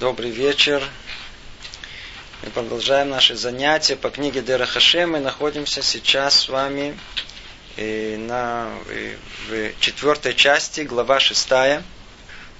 [0.00, 0.82] Добрый вечер.
[2.42, 4.66] Мы продолжаем наши занятия по книге Дера.
[5.06, 6.98] Мы находимся сейчас с вами
[7.76, 9.16] э, на, э,
[9.46, 11.82] в четвертой части, глава шестая.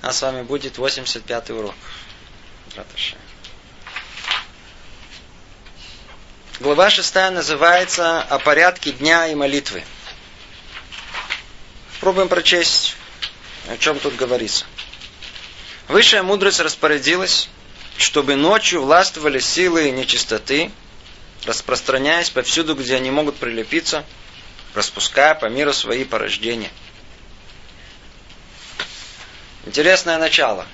[0.03, 1.75] У нас с вами будет 85-й урок.
[6.61, 9.83] Глава шестая называется «О порядке дня и молитвы».
[12.01, 12.97] Пробуем прочесть,
[13.67, 14.67] о чем тут говорится.
[15.91, 17.49] Высшая мудрость распорядилась,
[17.99, 20.71] чтобы ночью властвовали силы нечистоты,
[21.47, 24.05] распространяясь повсюду, где они могут прилепиться,
[24.77, 26.71] распуская по миру свои порождения.
[29.67, 30.65] Интересное начало.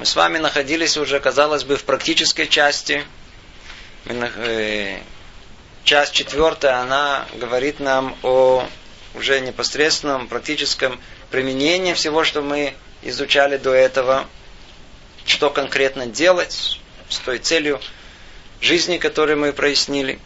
[0.00, 3.04] Мы с вами находились уже, казалось бы, в практической части.
[4.06, 4.98] Э,
[5.84, 8.66] часть четвертая, она говорит нам о
[9.14, 11.00] уже непосредственном практическом
[11.30, 14.26] применении всего, что мы изучали до этого–
[15.26, 16.78] что конкретно делать
[17.08, 17.80] с той целью
[18.60, 20.18] жизни, которую мы прояснили.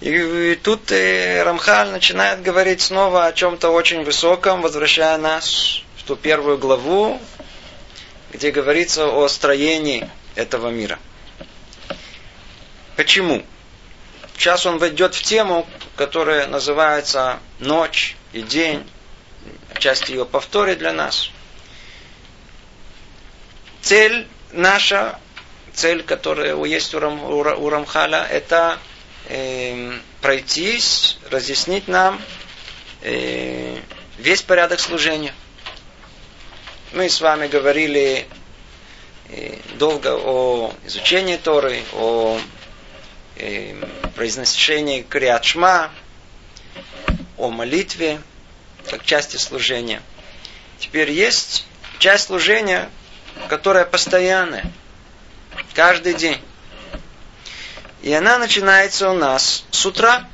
[0.00, 6.16] И тут э, Рамхаль начинает говорить снова о чем-то очень высоком, возвращая нас в ту
[6.16, 7.20] первую главу,
[8.32, 10.98] где говорится о строении этого мира.
[12.96, 13.44] Почему?
[14.36, 18.84] Сейчас он войдет в тему, которая называется ночь и день.
[19.78, 21.30] Часть ее повторит для нас–
[23.82, 25.18] цель наша,
[25.74, 28.78] цель, которая есть у, Рам, у Рамхаля, это
[29.28, 32.20] э, пройтись, разъяснить нам
[33.02, 33.76] э,
[34.18, 35.34] весь порядок служения.
[36.92, 38.26] Мы с вами говорили
[39.28, 42.38] э, долго о изучении Торы, о
[43.36, 43.74] э,
[44.14, 45.90] произношении Криачма,
[47.38, 48.20] о молитве,
[48.88, 50.02] как части служения.
[50.78, 51.64] Теперь есть
[51.98, 52.90] часть служения,
[53.48, 54.70] которая постоянная,
[55.74, 56.40] каждый день.
[58.02, 60.28] И она начинается у нас с утра.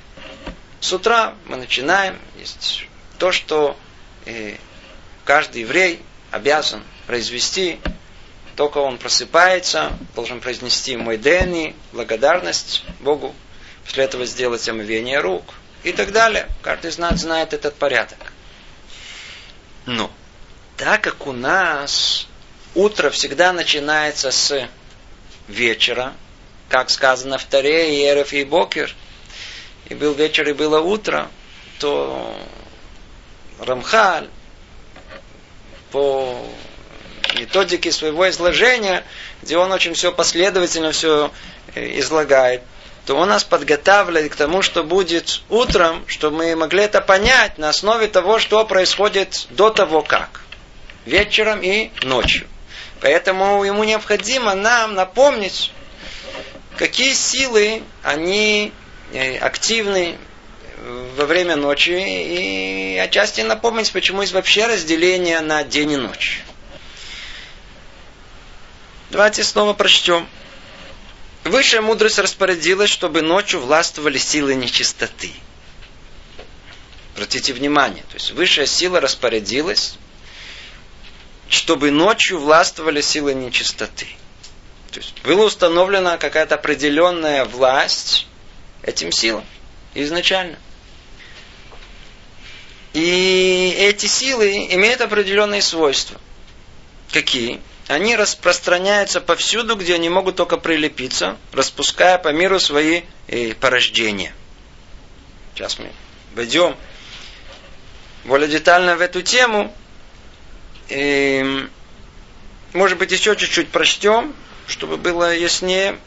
[0.80, 2.18] С утра мы начинаем.
[2.38, 2.86] Есть
[3.18, 3.76] то, что
[4.24, 4.56] э,
[5.24, 7.80] каждый еврей обязан произвести.
[8.56, 13.34] Только он просыпается, должен произнести мой дени, благодарность Богу.
[13.84, 16.48] После этого сделать омовение рук и так далее.
[16.62, 18.32] Каждый нас знает этот порядок.
[19.86, 20.10] Но
[20.76, 22.27] так как у нас
[22.78, 24.68] утро всегда начинается с
[25.48, 26.14] вечера,
[26.68, 28.94] как сказано в Таре, и Эреф и Бокер,
[29.88, 31.28] и был вечер, и было утро,
[31.80, 32.38] то
[33.58, 34.28] Рамхаль
[35.90, 36.40] по
[37.34, 39.04] методике своего изложения,
[39.42, 41.32] где он очень все последовательно все
[41.74, 42.62] э, излагает,
[43.06, 47.70] то он нас подготавливает к тому, что будет утром, чтобы мы могли это понять на
[47.70, 50.42] основе того, что происходит до того как.
[51.06, 52.46] Вечером и ночью.
[53.00, 55.72] Поэтому ему необходимо нам напомнить,
[56.76, 58.72] какие силы, они
[59.12, 60.16] э, активны
[61.16, 66.42] во время ночи, и отчасти напомнить, почему есть вообще разделение на день и ночь.
[69.10, 70.28] Давайте снова прочтем.
[71.44, 75.32] Высшая мудрость распорядилась, чтобы ночью властвовали силы нечистоты.
[77.14, 79.98] Обратите внимание, то есть высшая сила распорядилась,
[81.48, 84.06] чтобы ночью властвовали силы нечистоты.
[84.90, 88.26] То есть была установлена какая-то определенная власть
[88.82, 89.44] этим силам
[89.94, 90.58] изначально.
[92.94, 96.20] И эти силы имеют определенные свойства.
[97.12, 97.60] Какие?
[97.86, 104.34] Они распространяются повсюду, где они могут только прилепиться, распуская по миру свои э, порождения.
[105.54, 105.90] Сейчас мы
[106.34, 106.76] войдем
[108.24, 109.74] более детально в эту тему,
[110.88, 111.70] эм,
[112.72, 114.34] может быть, еще чуть-чуть прочтем,
[114.66, 115.98] чтобы было яснее.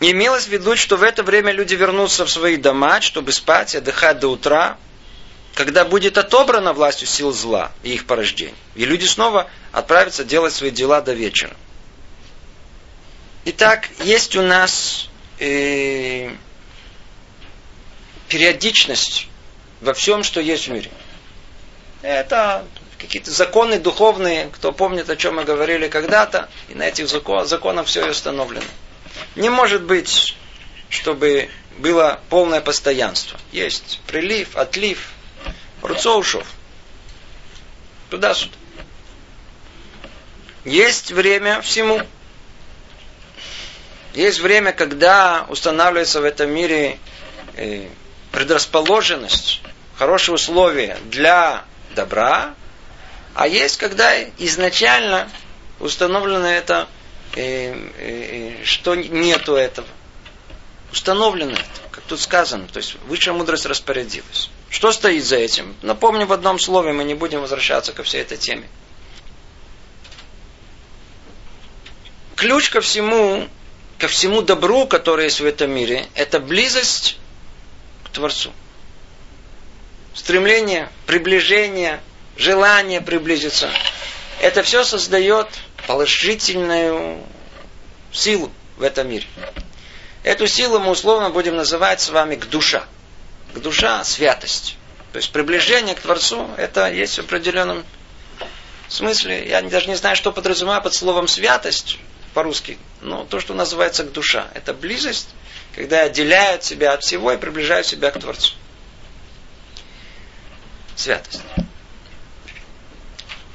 [0.00, 4.20] Имелось в виду, что в это время люди вернутся в свои дома, чтобы спать отдыхать
[4.20, 4.78] до утра,
[5.54, 8.54] когда будет отобрана властью сил зла и их порождений.
[8.76, 11.56] И люди снова отправятся делать свои дела до вечера.
[13.44, 15.08] Итак, есть у нас
[15.40, 16.30] э,
[18.28, 19.26] периодичность
[19.80, 20.90] во всем, что есть в мире.
[22.02, 22.64] Это
[22.98, 28.06] какие-то законы духовные, кто помнит, о чем мы говорили когда-то, и на этих законах все
[28.06, 28.66] и установлено.
[29.36, 30.36] Не может быть,
[30.88, 31.48] чтобы
[31.78, 33.38] было полное постоянство.
[33.52, 35.10] Есть прилив, отлив,
[35.82, 36.46] руцоушов.
[38.10, 38.54] Туда-сюда.
[40.64, 42.00] Есть время всему.
[44.14, 46.98] Есть время, когда устанавливается в этом мире
[47.54, 47.88] э,
[48.32, 49.62] предрасположенность,
[49.96, 51.64] хорошие условия для
[51.98, 52.54] добра,
[53.34, 55.28] А есть, когда изначально
[55.80, 56.88] установлено это,
[57.34, 59.86] э, э, что нету этого.
[60.92, 62.66] Установлено это, как тут сказано.
[62.68, 64.50] То есть высшая мудрость распорядилась.
[64.70, 65.74] Что стоит за этим?
[65.82, 68.68] Напомню в одном слове, мы не будем возвращаться ко всей этой теме.
[72.36, 73.48] Ключ ко всему,
[73.98, 77.18] ко всему добру, которое есть в этом мире, это близость
[78.04, 78.52] к Творцу.
[80.18, 82.00] Стремление, приближение,
[82.36, 83.70] желание приблизиться.
[84.40, 85.46] Это все создает
[85.86, 87.22] положительную
[88.10, 89.26] силу в этом мире.
[90.24, 92.84] Эту силу мы условно будем называть с вами к душа.
[93.54, 94.76] К душа– святость.
[95.12, 97.84] То есть приближение к Творцу– это есть в определенном
[98.88, 99.48] смысле.
[99.48, 101.96] Я даже не знаю, что подразумеваю под словом святость
[102.34, 102.76] по-русски.
[103.02, 104.48] Но то, что называется к душа.
[104.54, 105.28] Это близость,
[105.76, 108.54] когда отделяют себя от всего и приближают себя к Творцу.
[110.98, 111.42] Святость.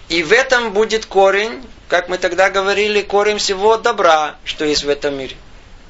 [0.07, 4.89] И в этом будет корень, как мы тогда говорили, корень всего добра, что есть в
[4.89, 5.35] этом мире.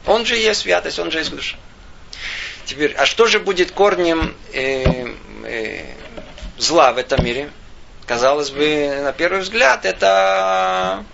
[0.08, 1.56] Он же есть святость, он же есть душа.
[2.66, 5.14] Теперь, а что же будет корнем э,
[5.46, 5.86] э,
[6.58, 7.52] зла в этом мире?
[8.08, 11.06] Казалось бы, на первый взгляд, это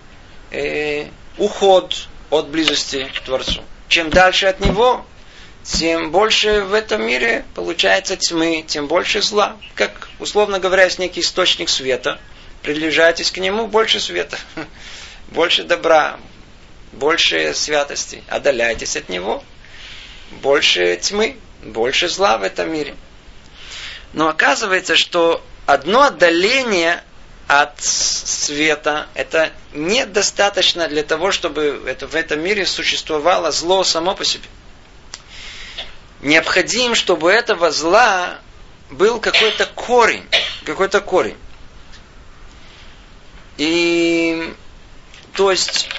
[0.52, 1.08] э,
[1.38, 3.62] уход от близости к Творцу.
[3.90, 5.06] Чем дальше от Него,
[5.64, 9.58] тем больше в этом мире получается тьмы, тем больше зла.
[9.76, 12.20] Как, условно говоря, есть некий источник света.
[12.62, 14.38] Приближайтесь к нему, больше света,
[15.30, 16.20] больше добра,
[16.92, 18.24] больше святости.
[18.28, 19.44] Отдаляйтесь от него,
[20.42, 22.96] больше тьмы, больше зла в этом мире.
[24.14, 27.04] Но оказывается, что одно отдаление
[27.48, 34.26] от света, это недостаточно для того, чтобы это, в этом мире существовало зло само по
[34.26, 34.46] себе.
[36.22, 38.40] Необходим, чтобы этого зла
[38.90, 40.26] был какой-то корень.
[40.66, 41.38] Какой-то корень.
[43.58, 44.54] И
[45.34, 45.90] то есть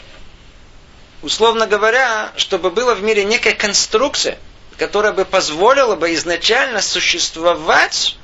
[1.23, 4.39] условно говоря, чтобы была в мире некая конструкция,
[4.79, 8.17] которая бы позволила бы изначально существовать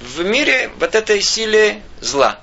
[0.00, 2.40] в мире вот этой силе зла.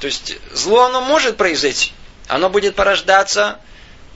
[0.00, 1.92] То есть зло оно может произойти.
[2.28, 3.60] Оно будет порождаться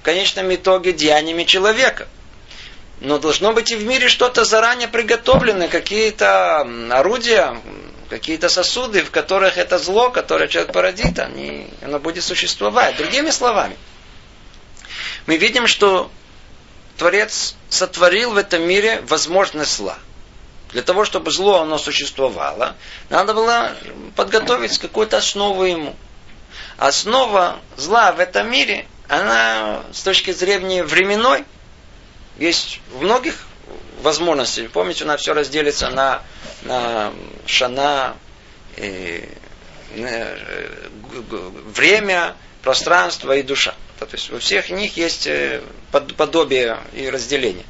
[0.00, 2.08] в конечном итоге деяниями человека.
[3.00, 6.60] Но должно быть и в мире что-то заранее приготовленное, какие-то
[6.90, 7.60] орудия,
[8.08, 12.96] какие-то сосуды, в которых это зло, которое человек породит, они, оно будет существовать.
[12.96, 13.76] Другими словами,
[15.26, 16.10] мы видим, что
[16.96, 19.98] Творец сотворил в этом мире возможность зла.
[20.70, 22.74] Для того, чтобы зло оно существовало,
[23.08, 23.76] надо было
[24.14, 25.94] подготовить какую-то основу ему.
[26.78, 31.44] Основа зла в этом мире, она с точки зрения временной,
[32.38, 33.34] есть в многих
[34.02, 34.68] возможностей.
[34.68, 36.22] Помните, у нас все разделится на,
[36.62, 37.12] на
[37.46, 38.16] шана,
[38.76, 39.28] и,
[39.94, 40.38] э,
[41.66, 43.74] время, пространство и душа.
[43.98, 47.64] То есть во всех них есть э, подобие и разделение.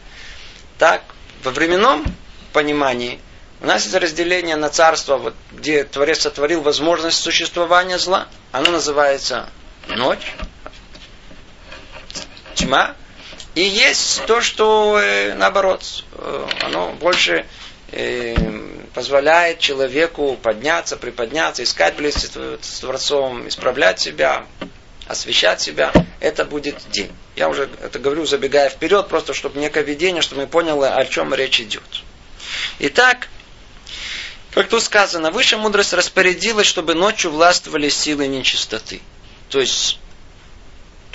[0.78, 1.02] Так,
[1.44, 2.04] во временном
[2.52, 3.20] понимании
[3.60, 8.28] у нас есть разделение на царство, вот, где Творец сотворил возможность существования зла.
[8.52, 9.48] Оно называется
[9.88, 10.34] ночь,
[12.54, 12.94] тьма.
[13.56, 17.44] И есть то, что э, наоборот, э, оно больше
[18.93, 24.44] позволяет человеку подняться, приподняться, искать близость с Творцом, исправлять себя,
[25.06, 27.13] освещать себя, это будет день.
[27.36, 31.32] Я уже это говорю, забегая вперед, просто чтобы некое видение, чтобы мы поняли, о чем
[31.32, 31.84] речь идет.
[32.81, 33.29] Итак,
[34.53, 39.01] как тут сказано, высшая мудрость распорядилась, чтобы ночью властвовали силы нечистоты.
[39.48, 39.98] То есть,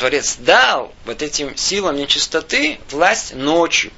[0.01, 3.93] Творец дал вот этим силам нечистоты власть ночью.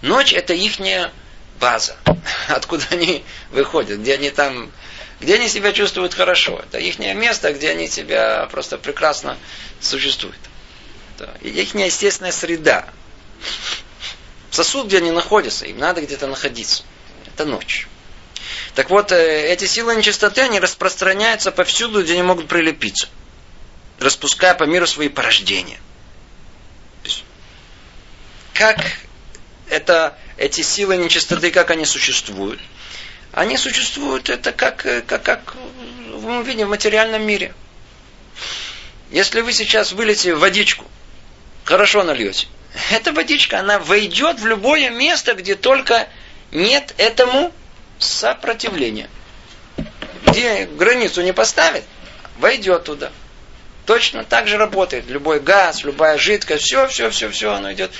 [0.00, 1.12] Ночь это ихняя
[1.60, 1.96] база,
[2.48, 4.72] откуда они выходят, где они там
[5.20, 6.58] где они себя чувствуют хорошо.
[6.58, 9.38] Это их место, где они себя просто прекрасно
[9.80, 10.40] существуют.
[11.16, 12.88] Это их естественная среда.
[14.50, 16.82] Сосуд, где они находятся, им надо где-то находиться.
[17.28, 17.86] Это ночь.
[18.74, 23.06] Так вот, э, эти силы нечистоты, они распространяются повсюду, где они могут прилепиться.
[24.02, 25.80] Распуская по миру свои порождения.
[28.52, 28.78] Как
[29.68, 32.60] это, эти силы нечистоты, как они существуют?
[33.32, 35.54] они существуют это как, э, как, как
[36.22, 37.54] мы видим в материальном мире.
[39.10, 40.84] Если вы сейчас вылете водичку,
[41.64, 42.46] хорошо нальете,
[42.90, 46.08] эта водичка, она войдет в любое место, где только
[46.50, 47.52] нет этому
[47.98, 49.08] сопротивления.
[50.26, 51.84] Где границу не поставит,
[52.38, 53.12] войдет туда.
[53.86, 57.90] Точно так же работает любой газ, любая жидкость, все, все, все, все, оно идет.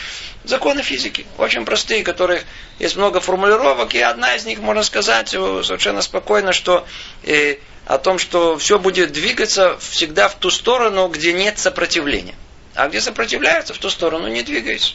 [0.45, 2.45] Законы физики, очень простые, которых
[2.79, 6.87] есть много формулировок, и одна из них, можно сказать совершенно спокойно, что
[7.25, 12.35] э, о том, что все будет двигаться всегда в ту сторону, где нет сопротивления.
[12.75, 14.95] А где сопротивляется, в ту сторону не двигается.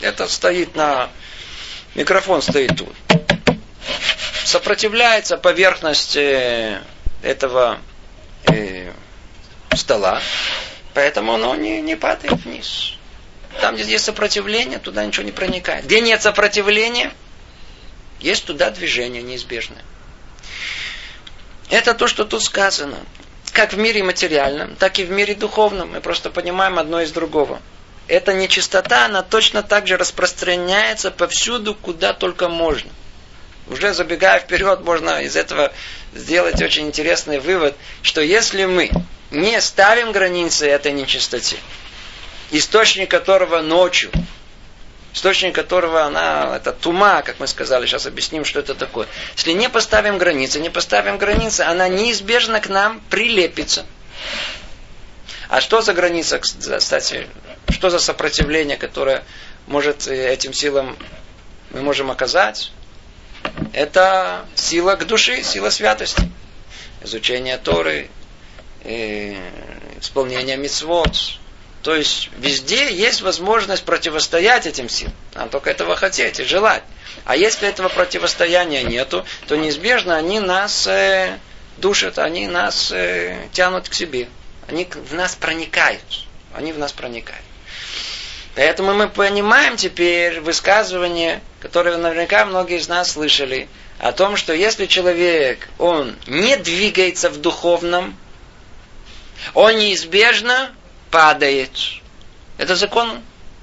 [0.00, 1.10] Это стоит на...
[1.94, 2.94] Микрофон стоит тут.
[4.44, 6.80] Сопротивляется поверхность э,
[7.22, 7.78] этого
[8.44, 8.92] э,
[9.76, 10.20] стола,
[10.94, 12.94] поэтому оно не, не падает вниз.
[13.60, 15.84] Там, где есть сопротивление, туда ничего не проникает.
[15.84, 17.12] Где нет сопротивления,
[18.20, 19.82] есть туда движение неизбежное.
[21.70, 22.96] Это то, что тут сказано.
[23.52, 25.92] Как в мире материальном, так и в мире духовном.
[25.92, 27.60] Мы просто понимаем одно из другого.
[28.06, 32.90] Эта нечистота, она точно так же распространяется повсюду, куда только можно.
[33.66, 35.72] Уже забегая вперед, можно из этого
[36.14, 38.90] сделать очень интересный вывод, что если мы
[39.30, 41.56] не ставим границы этой нечистоте,
[42.50, 44.10] источник которого ночью,
[45.12, 49.06] источник которого она, это тума, как мы сказали, сейчас объясним, что это такое.
[49.36, 53.84] Если не поставим границы, не поставим границы, она неизбежно к нам прилепится.
[55.48, 57.26] А что за граница, кстати,
[57.70, 59.24] что за сопротивление, которое
[59.66, 60.96] может э, этим силам
[61.70, 62.72] мы можем оказать?
[63.72, 66.30] Это сила к души, сила святости.
[67.02, 68.10] Изучение Торы,
[68.84, 69.36] э,
[70.00, 71.12] исполнение мицвод,
[71.82, 75.14] то есть везде есть возможность противостоять этим силам.
[75.34, 76.82] Нам только этого хотеть и желать.
[77.24, 81.38] А если этого противостояния нету, то неизбежно они нас э,
[81.76, 84.28] душат, они нас э, тянут к себе.
[84.66, 86.02] Они в нас проникают.
[86.54, 87.44] Они в нас проникают.
[88.54, 93.68] Поэтому мы понимаем теперь высказывание, которое наверняка многие из нас слышали,
[94.00, 98.16] о том, что если человек, он не двигается в духовном,
[99.54, 100.70] он неизбежно
[101.10, 101.70] падает.
[102.56, 103.22] Это закон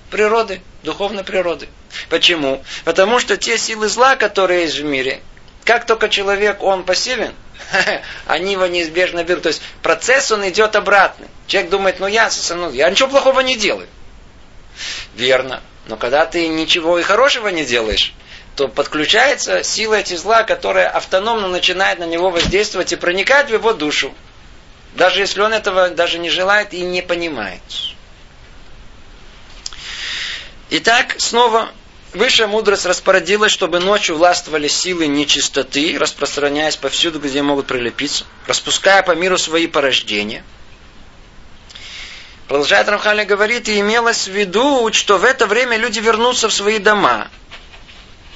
[0.10, 1.68] природы, духовной природы.
[2.10, 2.64] Почему?
[2.84, 5.22] Потому что те силы зла, которые есть в мире,
[5.64, 7.34] как только человек, он пассивен,
[8.28, 9.44] они его неизбежно берут.
[9.44, 11.28] То есть процесс, он идет обратный.
[11.48, 13.88] Человек думает, ну я, ну, я ничего плохого не делаю.
[15.16, 15.62] Верно.
[15.88, 18.14] Но когда ты ничего и хорошего не делаешь,
[18.56, 23.74] то подключается сила эти зла, которая автономно начинает на него воздействовать и проникать в его
[23.74, 24.14] душу.
[24.96, 27.62] Даже если он этого даже не желает и не понимает.
[30.70, 31.70] Итак, снова
[32.16, 39.12] Высшая мудрость распорядилась, чтобы ночью властвовали силы нечистоты, распространяясь повсюду, где могут прилепиться, распуская по
[39.12, 40.42] миру свои порождения.
[42.48, 46.78] Продолжает Рамхали говорит, и имелось в виду, что в это время люди вернутся в свои
[46.78, 47.30] дома,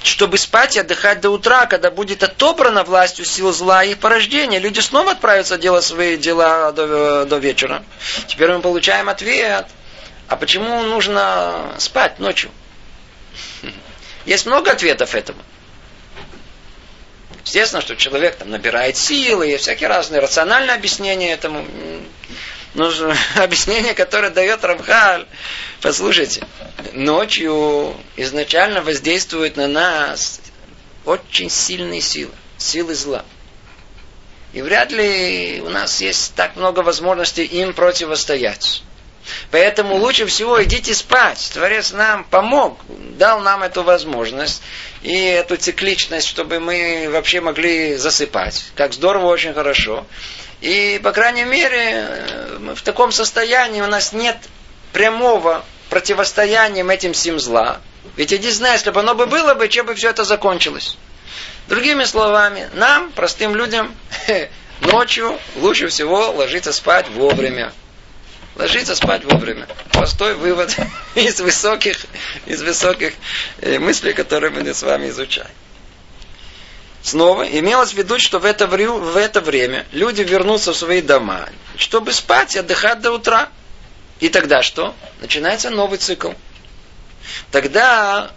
[0.02, 4.58] чтобы спать и отдыхать до утра, когда будет отобрана властью сил зла и порождения.
[4.58, 7.84] Люди снова отправятся делать свои дела до, до вечера.
[8.26, 9.66] Теперь мы получаем ответ.
[10.28, 12.50] А почему нужно спать ночью?
[14.24, 15.42] Есть много ответов этому.
[17.44, 21.66] Естественно, что человек там набирает силы, и всякие разные рациональные объяснения этому.
[22.74, 25.26] Нужно объяснение, которое дает Рамхаль.
[25.82, 26.46] Послушайте,
[26.92, 30.40] ночью изначально воздействуют на нас
[31.06, 33.24] очень сильные силы, силы зла.
[34.52, 38.82] И вряд ли у нас есть так много возможностей им противостоять.
[39.50, 41.50] Поэтому лучше всего идите спать.
[41.54, 42.78] Творец нам помог,
[43.16, 44.62] дал нам эту возможность
[45.02, 48.66] и эту цикличность, чтобы мы вообще могли засыпать.
[48.74, 50.06] Как здорово, очень хорошо.
[50.60, 52.06] И, по крайней мере,
[52.58, 54.36] мы в таком состоянии у нас нет
[54.92, 57.80] прямого противостояния этим сим зла.
[58.16, 60.96] Ведь иди знай, если бы оно бы было бы, чем бы все это закончилось.
[61.68, 63.94] Другими словами, нам, простым людям,
[64.80, 67.72] ночью лучше всего ложиться спать вовремя.
[68.56, 69.68] Ложиться спать вовремя.
[69.92, 70.76] Простой вывод
[71.14, 71.98] из высоких,
[72.46, 73.14] из высоких
[73.60, 75.50] э, мыслей, которые мы с вами изучаем.
[77.02, 81.48] Снова имелось в виду, что в это, в это время люди вернутся в свои дома,
[81.76, 83.48] чтобы спать и отдыхать до утра.
[84.20, 84.94] И тогда что?
[85.20, 86.32] Начинается новый цикл.
[87.50, 88.30] Тогда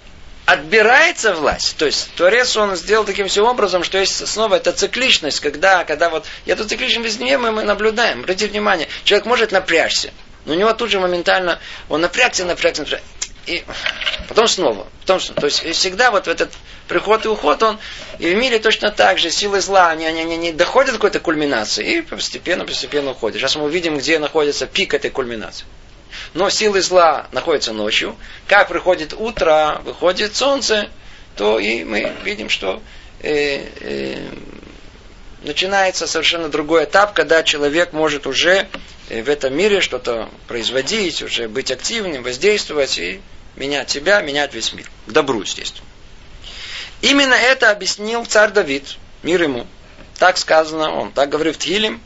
[0.46, 1.78] отбирается власть.
[1.78, 6.10] То есть Творец он сделал таким всем образом, что есть снова эта цикличность, когда, когда
[6.10, 8.22] вот эту цикличность везде мы, мы наблюдаем.
[8.22, 10.12] Обратите внимание, человек может напрячься,
[10.46, 11.60] но у него тут же моментально
[11.90, 13.06] он напрягся, напрягся, напрягся.
[13.46, 13.64] И
[14.28, 14.88] потом снова.
[15.02, 16.52] Потом, то есть всегда вот в этот
[16.88, 17.80] приход и уход, он
[18.20, 21.20] и в мире точно так же, силы зла, они, они, они не доходят до какой-то
[21.20, 23.40] кульминации и постепенно, постепенно уходят.
[23.40, 25.66] Сейчас мы увидим, где находится пик этой кульминации.
[26.34, 28.16] Но силы зла находятся ночью.
[28.48, 30.90] Как приходит утро, выходит солнце,
[31.36, 32.82] то и мы видим, что
[33.22, 34.28] э, э,
[35.44, 38.68] начинается совершенно другой этап, когда человек может уже
[39.10, 43.22] э, в этом мире что-то производить, уже быть активным, воздействовать и
[43.56, 44.90] менять себя, менять весь мир.
[45.06, 45.88] К добру, естественно.
[47.02, 49.68] Именно это объяснил царь Давид, мир ему,
[50.18, 52.02] так сказано, он так говорит Тхилим,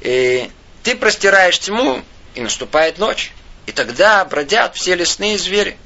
[0.00, 0.50] и
[0.82, 2.02] ты простираешь тьму,
[2.34, 3.32] и наступает ночь.
[3.66, 5.76] И тогда бродят все лесные звери.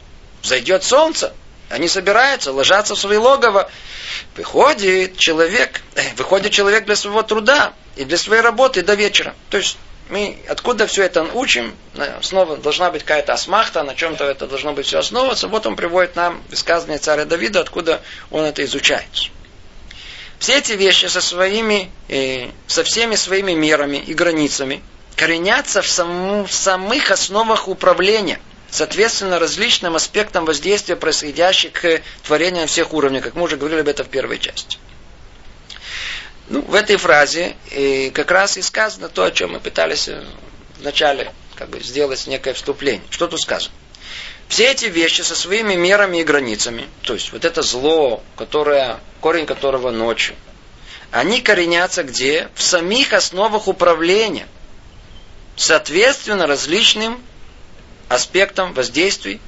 [0.42, 1.34] Зайдет солнце,
[1.74, 3.68] они собираются, ложатся в свои логово.
[4.36, 9.34] Выходит человек, э, выходит человек для своего труда и для своей работы до вечера.
[9.50, 9.76] То есть
[10.08, 11.74] мы откуда все это учим,
[12.22, 15.48] снова должна быть какая-то асмахта, на чем-то это должно быть все основываться.
[15.48, 18.00] Вот он приводит нам высказывание царя Давида, откуда
[18.30, 19.08] он это изучает.
[20.38, 24.80] Все эти вещи со своими, э, со всеми своими мерами и границами
[25.16, 28.38] коренятся в, саму, в самых основах управления,
[28.74, 34.04] соответственно различным аспектам воздействия, происходящих к творению всех уровнях, как мы уже говорили об этом
[34.04, 34.78] в первой части.
[36.48, 40.24] Ну, в этой фразе и как раз и сказано то, о чем мы пытались э,
[40.80, 43.04] вначале как бы, сделать некое вступление.
[43.10, 43.72] Что тут сказано?
[44.48, 49.46] Все эти вещи со своими мерами и границами, то есть вот это зло, которое, корень
[49.46, 50.34] которого ночью,
[51.12, 52.48] они коренятся где?
[52.56, 54.48] В самих основах управления,
[55.54, 57.22] соответственно различным
[58.08, 59.40] аспектам воздействий,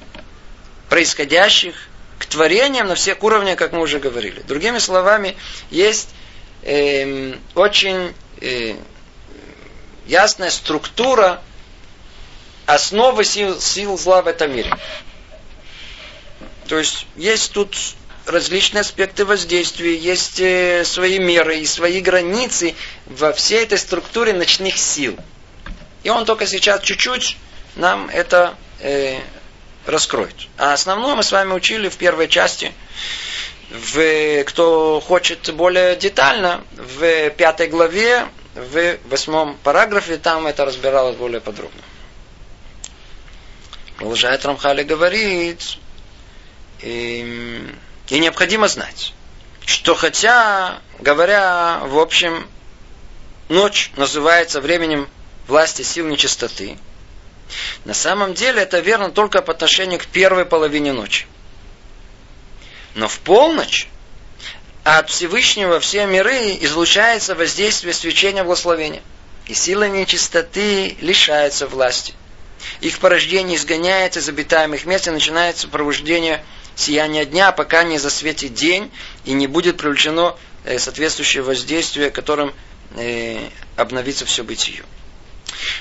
[0.89, 1.75] происходящих
[2.19, 4.41] к творениям на всех уровнях, как мы уже говорили.
[4.47, 5.37] Другими словами,
[5.69, 6.09] есть
[6.63, 8.75] э, очень э,
[10.07, 11.41] ясная структура
[12.65, 14.71] основы сил, сил зла в этом мире.
[16.67, 17.75] То есть есть тут
[18.25, 24.77] различные аспекты воздействия, есть э, свои меры и свои границы во всей этой структуре ночных
[24.77, 25.17] сил.
[26.03, 27.37] И он только сейчас чуть-чуть
[27.77, 29.19] нам это э,
[29.85, 30.47] раскроет.
[30.57, 32.73] А основное мы с вами учили в первой части.
[33.69, 41.41] В, кто хочет более детально, в пятой главе, в восьмом параграфе, там это разбиралось более
[41.41, 41.81] подробно.
[43.97, 45.77] Продолжает Рамхали говорит,
[46.81, 47.67] и,
[48.09, 49.13] и необходимо знать,
[49.65, 52.47] что хотя, говоря в общем,
[53.49, 55.09] ночь называется временем
[55.47, 56.77] власти сил нечистоты,
[57.85, 61.25] на самом деле это верно только по отношению к первой половине ночи.
[62.95, 63.87] Но в полночь
[64.83, 69.01] от Всевышнего все миры излучается воздействие свечения благословения.
[69.47, 72.13] И сила нечистоты лишается власти–
[72.81, 76.43] их порождение изгоняется из обитаемых мест и начинается пробуждение
[76.75, 78.91] сияния дня, пока не засветит день
[79.25, 82.53] и не будет привлечено э, соответствующее воздействие, которым
[82.95, 84.83] э, обновится все бытие.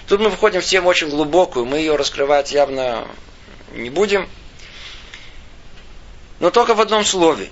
[0.06, 3.06] Тут мы выходим в тему очень глубокую, мы ее раскрывать явно
[3.72, 4.28] не будем.
[6.38, 7.50] Но только в одном слове.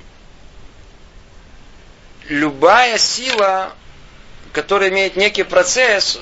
[2.29, 3.75] Любая сила,
[4.53, 6.19] которая имеет некий процесс,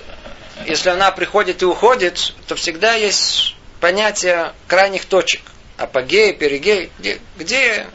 [0.67, 5.41] если она приходит и уходит, то всегда есть понятие крайних точек.
[5.77, 6.91] Апогей, перигей.
[6.99, 7.87] Где, где,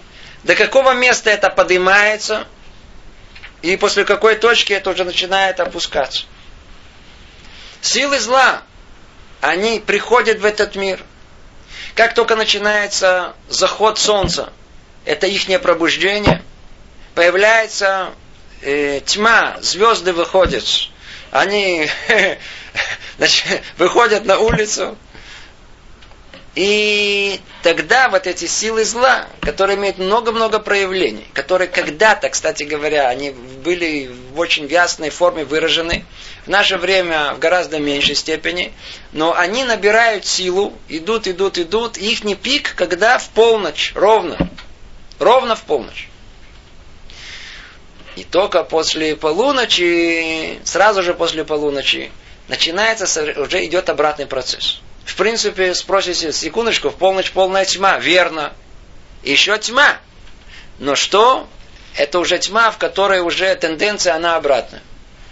[0.43, 2.47] до какого места это поднимается,
[3.61, 6.25] и после какой точки это уже начинает опускаться.
[7.81, 8.63] Силы зла,
[9.41, 10.99] они приходят в этот мир.
[11.95, 14.51] Как только начинается заход солнца,
[15.05, 16.43] это их пробуждение,
[17.15, 18.13] появляется
[18.61, 20.63] э, тьма, звезды выходят,
[21.31, 21.89] они
[23.77, 24.97] выходят на улицу,
[26.57, 33.29] и тогда вот эти силы зла, которые имеют много-много проявлений, которые когда-то, кстати говоря, они
[33.29, 36.03] были в очень ясной форме выражены,
[36.45, 38.73] в наше время в гораздо меньшей степени,
[39.11, 44.49] но они набирают силу, идут, идут, идут, и их не пик, когда в полночь, ровно,
[45.19, 46.09] ровно в полночь.
[48.15, 52.09] И только после полуночи, сразу же после полуночи,
[52.47, 53.05] начинается,
[53.39, 54.81] уже идет обратный процесс.
[55.07, 57.97] В принципе, спросите, секундочку, в полночь полная тьма.
[57.97, 58.51] Верно.
[59.23, 59.97] Еще тьма.
[60.79, 61.47] Но что?
[61.95, 64.83] Это уже тьма, в которой уже тенденция, она обратная.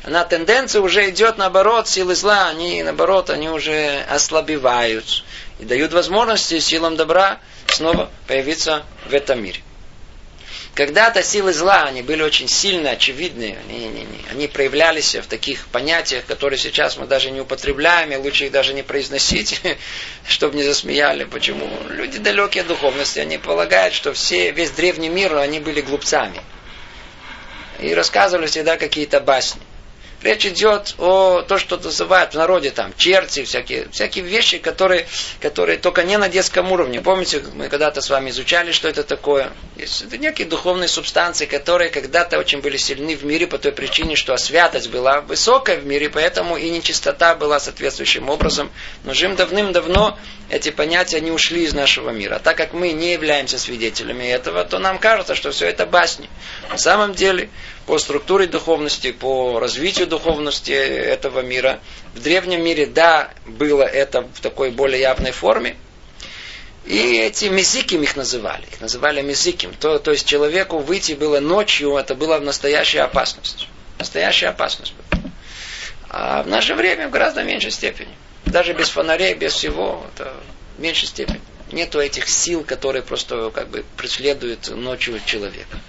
[0.03, 5.25] Она тенденция уже идет наоборот, силы зла, они наоборот, они уже ослабевают.
[5.59, 9.59] И дают возможности силам добра снова появиться в этом мире.
[10.75, 16.25] Когда-то силы зла, они были очень сильно очевидны, они, они, они проявлялись в таких понятиях,
[16.25, 19.61] которые сейчас мы даже не употребляем, и лучше их даже не произносить,
[20.27, 21.23] чтобы не засмеяли.
[21.23, 21.69] Почему?
[21.91, 26.41] Люди далекие от духовности, они полагают, что все, весь древний мир, они были глупцами.
[27.79, 29.61] И рассказывали всегда какие-то басни.
[30.25, 35.05] Речь идет о том, что называют в народе там черти, всякие, всякие вещи, которые,
[35.39, 36.99] которые только не на детском уровне.
[36.99, 39.51] Помните, мы когда-то с вами изучали, что это такое?
[39.75, 44.15] Есть это некие духовные субстанции, которые когда-то очень были сильны в мире по той причине,
[44.15, 48.71] что святость была высокая в мире, поэтому и нечистота была соответствующим образом.
[49.03, 50.17] Но жим давным-давно
[50.49, 52.35] эти понятия не ушли из нашего мира.
[52.35, 56.29] А так как мы не являемся свидетелями этого, то нам кажется, что все это басни.
[56.69, 57.49] На самом деле,
[57.85, 61.79] по структуре духовности, по развитию духовности этого мира,
[62.13, 65.75] в древнем мире, да, было это в такой более явной форме,
[66.85, 68.63] и эти мезиким их называли.
[68.71, 69.73] Их называли мезиким.
[69.73, 73.67] То, то есть человеку выйти было ночью, это была настоящая опасность.
[73.97, 75.23] Настоящая опасность была.
[76.09, 78.13] А в наше время в гораздо меньшей степени.
[78.45, 80.33] Даже без фонарей, без всего, это
[80.77, 81.41] в меньшей степени.
[81.71, 85.79] Нету этих сил, которые просто как бы преследуют ночью человека.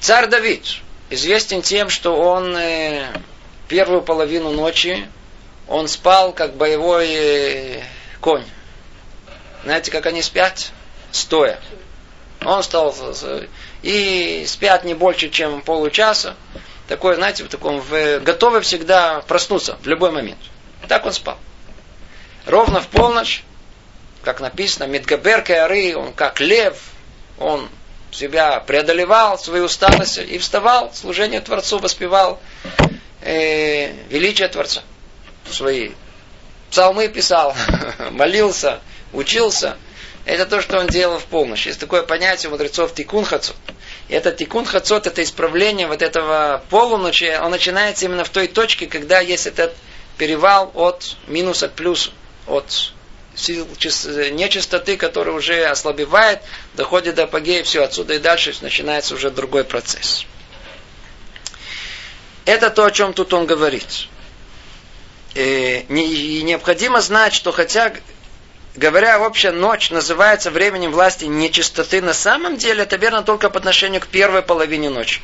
[0.00, 0.64] Царь Давид
[1.10, 3.12] известен тем, что он э,
[3.68, 5.06] первую половину ночи
[5.70, 7.82] он спал как боевой э,
[8.20, 8.44] конь.
[9.62, 10.72] Знаете, как они спят?
[11.12, 11.60] Стоя.
[12.44, 12.94] Он стал
[13.82, 16.34] и спят не больше, чем получаса.
[16.90, 20.40] Такой, знаете, в таком, в, готовы всегда проснуться в любой момент.
[20.88, 21.38] Так он спал.
[22.46, 23.44] Ровно в полночь,
[24.24, 26.74] как написано, Медгабер Каары, он как лев,
[27.38, 27.68] он
[28.10, 32.40] себя преодолевал, свою усталость и вставал, служение Творцу воспевал
[33.20, 34.82] э, величие Творца.
[35.48, 35.92] Свои
[36.72, 37.54] псалмы писал,
[38.10, 38.80] молился,
[39.12, 39.76] учился.
[40.24, 41.68] Это то, что он делал в полночь.
[41.68, 43.54] Есть такое понятие у мудрецов тикун хацот.
[44.10, 48.86] И этот тикун хацот, это исправление вот этого полуночи, он начинается именно в той точке,
[48.86, 49.72] когда есть этот
[50.18, 52.10] перевал от минуса к плюсу,
[52.48, 52.92] от
[53.36, 53.68] сил
[54.32, 56.40] нечистоты, который уже ослабевает,
[56.74, 60.26] доходит до апогея, все, отсюда и дальше начинается уже другой процесс.
[62.46, 64.08] Это то, о чем тут он говорит.
[65.34, 67.92] И необходимо знать, что хотя,
[68.76, 74.00] говоря общая ночь называется временем власти нечистоты, на самом деле это верно только по отношению
[74.00, 75.20] к первой половине ночи.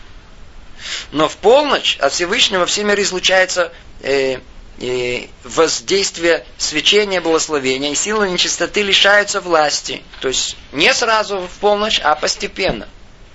[1.13, 4.39] Но в полночь от Всевышнего в всем излучается э,
[4.79, 10.03] и воздействие свечения благословения, и силы нечистоты лишаются власти.
[10.21, 12.87] То есть не сразу в полночь, а постепенно.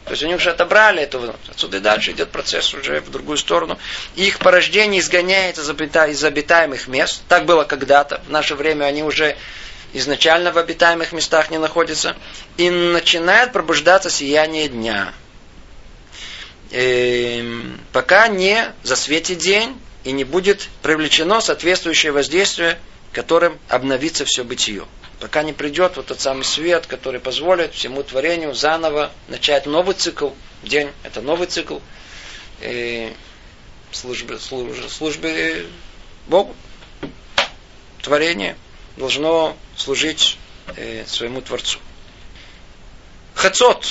[0.05, 1.19] То есть они уже отобрали эту
[1.49, 3.79] Отсюда и дальше идет процесс уже в другую сторону.
[4.15, 7.21] Их порождение изгоняется из обитаемых мест.
[7.27, 8.21] Так было когда-то.
[8.27, 9.37] В наше время они уже
[9.93, 12.15] изначально в обитаемых местах не находятся.
[12.57, 15.13] И начинает пробуждаться сияние дня.
[16.71, 22.79] И эм, пока не засветит день, и не будет привлечено соответствующее воздействие,
[23.11, 24.85] которым обновится все бытие.
[25.19, 30.29] Пока не придет вот тот самый свет, который позволит всему творению заново начать новый цикл.
[30.63, 31.79] День– это новый цикл
[32.61, 33.13] и
[33.91, 35.67] службы, службы, службы
[36.27, 36.55] Богу.
[38.01, 38.55] Творение
[38.97, 40.37] должно служить
[40.75, 41.79] э, своему Творцу.
[43.33, 43.85] Хацот.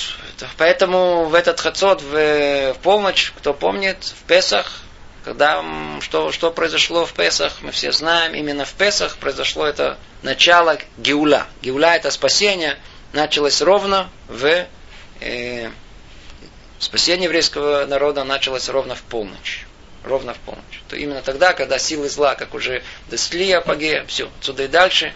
[0.57, 4.81] Поэтому в этот хацот в, в полночь, кто помнит, в Песах
[5.23, 5.63] когда,
[6.01, 11.45] что, что произошло в Песах, мы все знаем, именно в Песах произошло это начало Геула.
[11.61, 12.77] Геула это спасение,
[13.13, 14.65] началось ровно в
[15.19, 15.69] э,
[16.79, 19.67] спасение еврейского народа началось ровно в полночь.
[20.03, 20.81] Ровно в полночь.
[20.87, 25.13] То именно тогда, когда силы зла, как уже достигли апогея, все, отсюда и дальше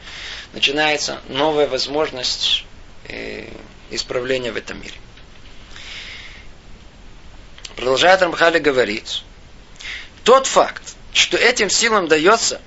[0.53, 2.65] начинается новая возможность
[3.07, 3.47] э,
[3.89, 4.93] исправления в этом мире.
[7.75, 9.23] Продолжает Рамхали говорить,
[10.23, 12.61] тот факт, что этим силам дается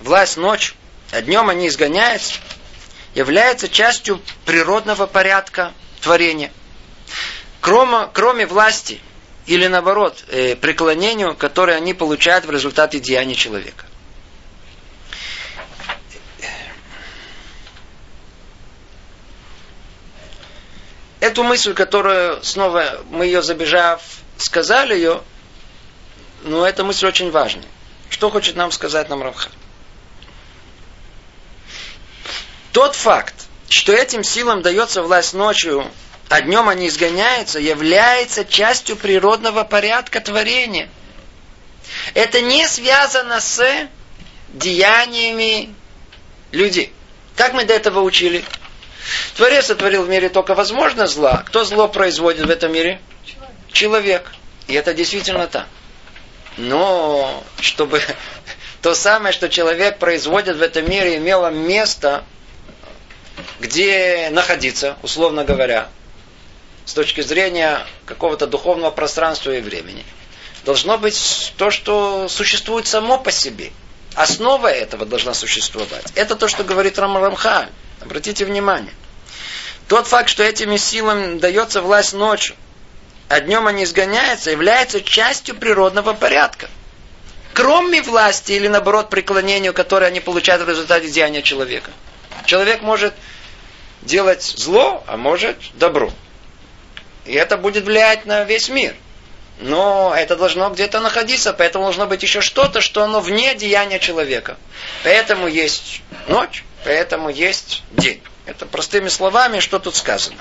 [0.00, 0.74] власть ночью,
[1.10, 2.34] а днем они изгоняются,
[3.14, 6.52] является частью природного порядка творения.
[7.60, 9.00] Кроме, кроме власти
[9.46, 13.86] или наоборот э, преклонению, которое они получают в результате деяния человека.
[21.20, 24.02] Эту мысль, которую снова мы ее забежав,
[24.36, 25.22] сказали ее,
[26.44, 27.64] но эта мысль очень важная.
[28.10, 29.52] Что хочет нам сказать нам Равхан?
[32.72, 33.34] Тот факт,
[33.68, 35.90] что этим силам дается власть ночью,
[36.28, 40.88] а днем они изгоняются, является частью природного порядка творения.
[42.14, 43.62] Это не связано с
[44.48, 45.74] деяниями
[46.50, 46.92] людей.
[47.36, 48.44] Как мы до этого учили?
[49.36, 51.44] Творец сотворил в мире только возможно зла.
[51.46, 53.00] Кто зло производит в этом мире?
[53.70, 54.32] Человек.
[54.66, 55.66] И это действительно так.
[56.56, 58.02] Но чтобы
[58.82, 62.24] то самое, что человек производит в этом мире, имело место,
[63.60, 65.88] где находиться, условно говоря,
[66.86, 70.04] с точки зрения какого-то духовного пространства и времени.
[70.64, 73.70] должно быть то, что существует само по себе.
[74.14, 76.06] Основа этого должна существовать.
[76.14, 77.16] Это то, что говорит Рам.
[78.00, 78.92] Обратите внимание.
[79.88, 82.56] Тот факт, что этими силами дается власть ночью,
[83.28, 86.68] а днем они изгоняются, является частью природного порядка.
[87.52, 91.90] Кроме власти или наоборот преклонению, которое они получают в результате деяния человека.
[92.44, 93.14] Человек может
[94.02, 96.12] делать зло, а может добро.
[97.26, 98.94] И это будет влиять на весь мир.
[99.58, 104.58] Но это должно где-то находиться, поэтому должно быть еще что-то, что оно вне деяния человека.
[105.02, 108.22] Поэтому есть ночь, поэтому есть день.
[108.44, 110.38] Это простыми словами, что тут сказано.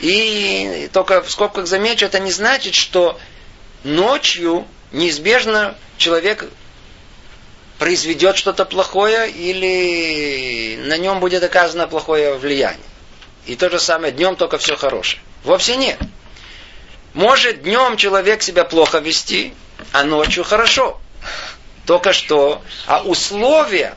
[0.00, 3.20] И только в скобках замечу, это не значит, что
[3.84, 6.46] ночью неизбежно человек
[7.78, 12.80] произведет что-то плохое или на нем будет оказано плохое влияние.
[13.46, 15.20] И то же самое днем только все хорошее.
[15.44, 15.98] Вовсе нет.
[17.12, 19.54] Может днем человек себя плохо вести,
[19.92, 21.00] а ночью хорошо.
[21.86, 23.94] Только что, а условия,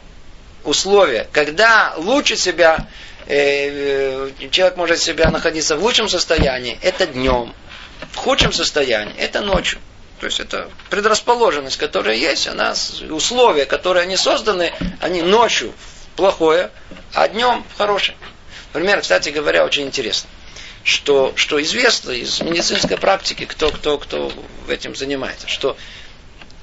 [0.65, 2.87] условия, когда лучше себя,
[3.25, 7.55] э, э, человек может себя находиться в лучшем состоянии, это днем.
[8.11, 9.79] В худшем состоянии, это ночью.
[10.19, 12.73] То есть это предрасположенность, которая есть, она,
[13.09, 15.73] условия, которые они созданы, они ночью
[16.15, 16.71] плохое,
[17.13, 18.17] а днем хорошее.
[18.73, 20.29] Пример, кстати говоря, очень интересный
[20.87, 24.31] что, что известно из медицинской практики, кто, кто, кто
[24.69, 25.75] этим занимается, что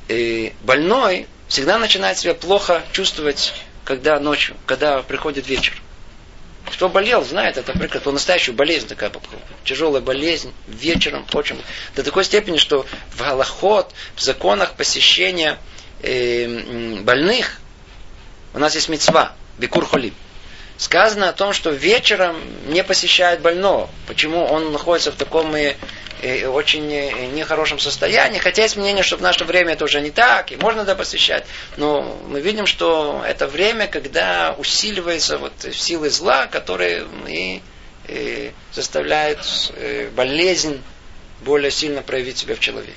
[0.08, 3.52] э, больной всегда начинает себя плохо чувствовать,
[3.84, 5.76] когда ночью, когда приходит вечер.
[6.72, 9.12] Кто болел, знает это, например, настоящую болезнь такая,
[9.62, 11.60] тяжелая болезнь, вечером, очень,
[11.94, 15.58] до такой степени, что в Галахот, в законах посещения
[16.00, 17.60] э, больных,
[18.54, 20.14] у нас есть мецва, бикур холим
[20.76, 23.88] сказано о том, что вечером не посещает больного.
[24.06, 25.74] Почему он находится в таком и,
[26.22, 26.88] и очень
[27.34, 28.38] нехорошем состоянии.
[28.38, 31.44] Хотя есть мнение, что в наше время это уже не так, и можно да посещать.
[31.76, 37.62] Но мы видим, что это время, когда усиливается вот силы зла, которые и,
[38.08, 39.40] и заставляют
[39.76, 40.82] э, болезнь
[41.42, 42.94] более сильно проявить себя в человеке.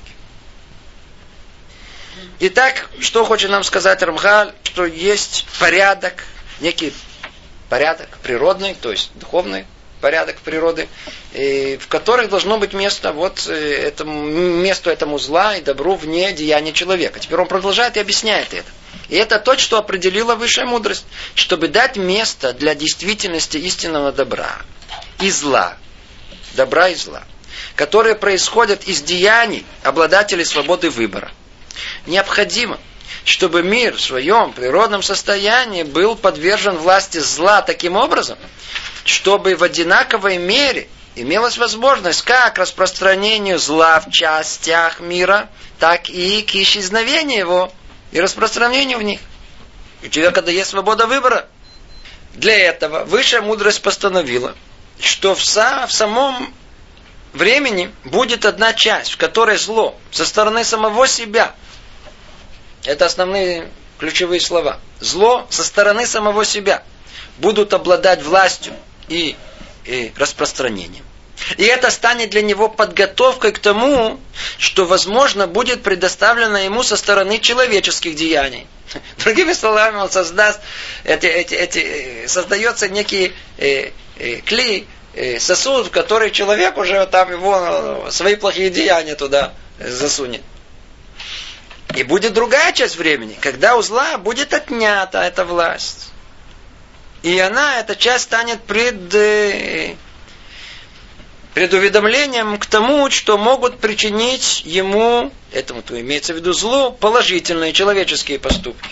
[2.40, 6.24] Итак, что хочет нам сказать Рамхаль, что есть порядок,
[6.60, 6.92] некий
[7.68, 9.66] порядок природный, то есть духовный
[10.00, 10.88] порядок природы,
[11.32, 16.72] в которых должно быть место вот э, этому, месту этому зла и добру вне деяния
[16.72, 17.18] человека.
[17.18, 18.68] Теперь он продолжает и объясняет это.
[19.08, 21.04] И это то, что определила высшая мудрость,
[21.34, 24.56] чтобы дать место для действительности истинного добра
[25.20, 25.76] и зла,
[26.54, 27.24] добра и зла,
[27.74, 31.30] которые происходят из деяний обладателей свободы выбора.
[32.06, 32.78] Необходимо,
[33.24, 38.38] чтобы мир в своем природном состоянии был подвержен власти зла таким образом,
[39.04, 46.54] чтобы в одинаковой мере имелась возможность как распространению зла в частях мира, так и к
[46.54, 47.72] исчезновению его
[48.12, 49.20] и распространению в них.
[50.02, 51.48] У человека да есть свобода выбора.
[52.34, 54.54] Для этого высшая мудрость постановила,
[55.00, 56.54] что в, са, в самом
[57.32, 61.54] времени будет одна часть, в которой зло со стороны самого себя–
[62.88, 64.80] это основные ключевые слова.
[64.98, 66.82] Зло со стороны самого себя
[67.36, 68.72] будут обладать властью
[69.08, 69.36] и,
[69.84, 71.04] и распространением.
[71.58, 74.18] И это станет для него подготовкой к тому,
[74.56, 78.66] что, возможно, будет предоставлено ему со стороны человеческих деяний.
[79.18, 80.58] Другими словами, он создаст,
[81.04, 87.30] эти, эти, эти, создается некий э, э, клей, э, сосуд, в который человек уже там
[87.30, 90.40] его свои плохие деяния туда засунет.
[91.94, 96.10] И будет другая часть времени, когда у зла будет отнята эта власть.
[97.22, 99.96] И она, эта часть, станет пред, э,
[101.54, 108.38] предуведомлением к тому, что могут причинить ему, этому то имеется в виду зло, положительные человеческие
[108.38, 108.90] поступки.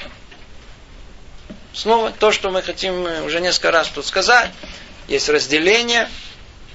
[1.73, 4.51] Снова то, что мы хотим уже несколько раз тут сказать.
[5.09, 6.09] Есть разделение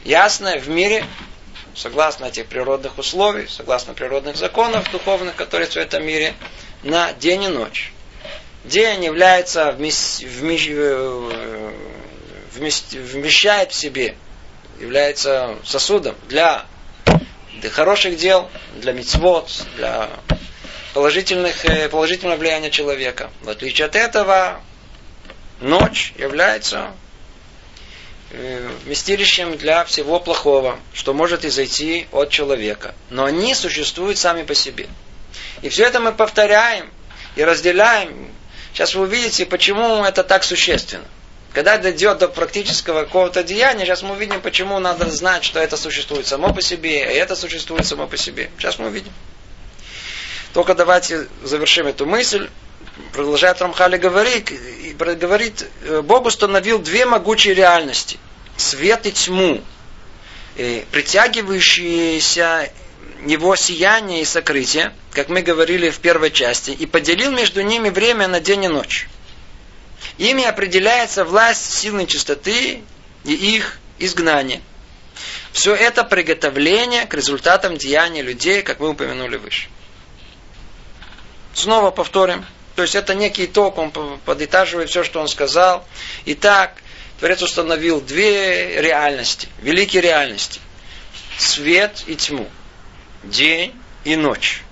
[0.06, 1.06] ясное в мире
[1.76, 6.34] согласно этих природных условий, согласно природных законов духовных, которые в этом мире,
[6.84, 7.94] на день и ночь.
[8.64, 10.68] День является вмещ, вмещ,
[12.54, 14.16] вмещ, вмещает в себе,
[14.80, 16.66] является сосудом для,
[17.60, 20.10] для хороших дел, для мецвод, для
[20.94, 23.32] положительных, э, положительного влияния человека.
[23.42, 24.62] В отличие от этого,
[25.60, 26.92] ночь является
[28.86, 32.96] вместилищем для всего плохого, что может изойти от человека.
[33.10, 34.88] Но они существуют сами по себе.
[35.62, 36.90] И все это мы повторяем
[37.36, 38.30] и разделяем.
[38.74, 41.06] Сейчас вы увидите, почему это так существенно.
[41.54, 46.26] Когда дойдет до практического какого-то деяния, сейчас мы увидим, почему надо знать, что это существует
[46.26, 48.50] само по себе, и это существует само по себе.
[48.58, 49.12] Сейчас мы увидим.
[50.54, 52.50] Только давайте завершим эту мысль.
[53.14, 54.52] Продолжает Рамхали говорить,
[54.98, 55.70] говорит,
[56.04, 58.20] Бог установил две могучие реальности.
[58.58, 59.62] Свет и тьму,
[60.56, 62.72] притягивающиеся
[63.26, 68.28] его сияние и сокрытие, как мы говорили в первой части, и поделил между ними время
[68.28, 69.08] на день и ночь.
[70.18, 72.82] Ими определяется власть силы чистоты
[73.24, 74.62] и их изгнание.
[75.54, 79.68] Все это приготовление к результатам деяния людей, как мы упомянули выше.
[81.54, 82.46] Снова повторим.
[82.76, 83.92] То есть это некий итог, он
[84.26, 85.86] подытаживает все, что он сказал.
[86.26, 86.76] Итак,
[87.20, 90.60] Творец установил две реальности, великие реальности.
[91.38, 92.50] Свет и тьму.
[93.24, 94.64] День и ночь.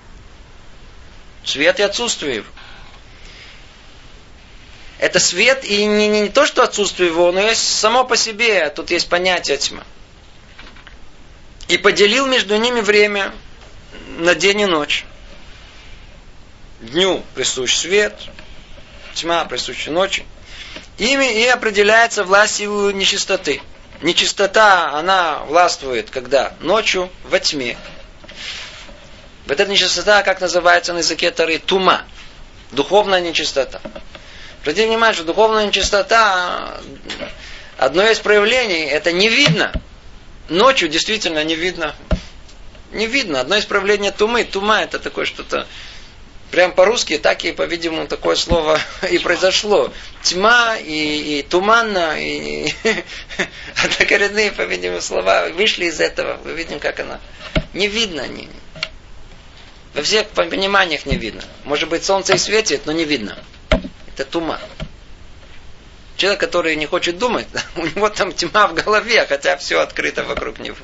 [1.43, 2.47] Свет и отсутствие его.
[4.99, 8.69] Это свет и не, не, не то, что отсутствие его, но есть само по себе,
[8.69, 9.83] тут есть понятие тьма.
[11.69, 13.33] И поделил между ними время
[14.17, 15.05] на день и ночь.
[16.79, 18.15] Дню присущ свет,
[19.13, 20.25] тьма присуща ночи.
[20.97, 23.61] Ими и определяется власть силы нечистоты.
[24.01, 26.53] Нечистота, она властвует, когда?
[26.61, 27.77] Ночью во тьме.
[29.45, 32.03] Вот эта нечистота, как называется на языке Тары, тума.
[32.71, 33.81] Духовная нечистота.
[34.61, 36.79] Обратите внимание, что духовная нечистота,
[37.77, 39.73] одно из проявлений, это не видно.
[40.47, 41.93] Ночью действительно не видно.
[42.93, 43.41] Не видно.
[43.41, 44.45] Одно из проявлений тумы.
[44.45, 45.67] Тума это такое что-то
[46.51, 48.79] Прям по-русски так и, по-видимому, такое слово
[49.12, 49.91] и произошло.
[50.23, 52.73] Тьма и, и туманно, и
[53.83, 56.39] однокоренные, по-видимому, слова вышли из этого.
[56.43, 57.19] Мы видим, как она.
[57.73, 58.27] Не видно.
[58.27, 58.49] Не,
[59.93, 61.43] во всех пониманиях не видно.
[61.65, 63.38] Может быть, солнце и светит, но не видно.
[64.07, 64.59] Это туман.
[66.17, 70.59] Человек, который не хочет думать, у него там тьма в голове, хотя все открыто вокруг
[70.59, 70.77] него.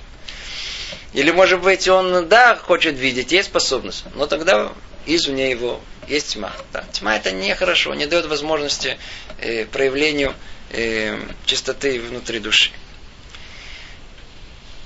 [1.14, 4.74] Или, может быть, он, да, хочет видеть, есть способность, но тогда
[5.06, 6.52] извне его есть тьма.
[6.72, 8.98] Да, тьма это нехорошо, не дает возможности
[9.40, 10.34] э, проявлению
[10.72, 12.72] э, чистоты внутри души.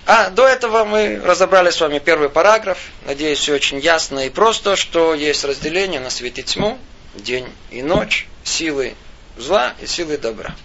[0.05, 2.79] А до этого мы разобрали с вами первый параграф.
[3.05, 6.79] Надеюсь, все очень ясно и просто, что есть разделение на свет и тьму,
[7.13, 8.95] день и ночь, силы
[9.37, 10.55] зла и силы добра.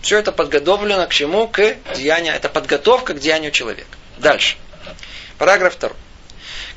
[0.00, 1.46] Все это подготовлено к чему?
[1.48, 2.34] К деянию.
[2.34, 3.96] Это подготовка к деянию человека.
[4.18, 4.56] Дальше.
[5.38, 5.90] Параграф 2.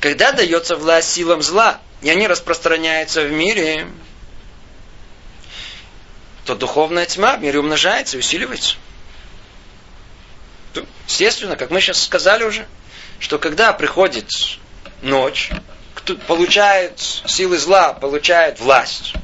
[0.00, 3.88] Когда дается власть силам зла, и они распространяются в мире,
[6.44, 8.76] то духовная тьма в мире умножается и усиливается.
[11.08, 12.66] Естественно, как мы сейчас сказали уже,
[13.18, 14.28] что когда приходит
[15.02, 15.50] ночь,
[16.26, 19.14] получает силы зла, получает власть.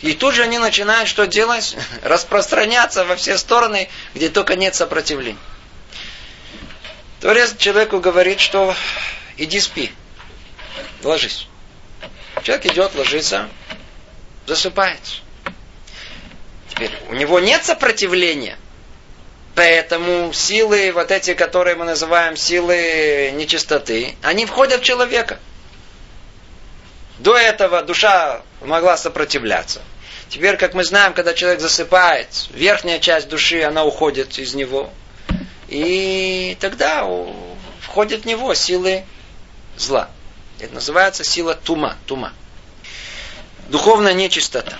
[0.00, 1.76] И тут же они начинают что делать?
[2.02, 5.38] Распространяться во все стороны, где только нет сопротивления.
[7.20, 8.74] Творец человеку говорит, что
[9.36, 9.92] иди спи,
[11.02, 11.48] ложись.
[12.42, 13.48] Человек идет, ложится,
[14.46, 15.00] засыпает.
[16.70, 18.56] Теперь у него нет сопротивления.
[19.54, 25.38] Поэтому силы, вот эти, которые мы называем силы нечистоты, они входят в человека.
[27.18, 29.82] До этого душа могла сопротивляться.
[30.30, 34.90] Теперь, как мы знаем, когда человек засыпает, верхняя часть души, она уходит из него.
[35.68, 37.06] И тогда
[37.80, 39.04] входят в него силы
[39.76, 40.08] зла.
[40.60, 41.96] Это называется сила тума.
[42.06, 42.32] тума.
[43.68, 44.78] Духовная нечистота.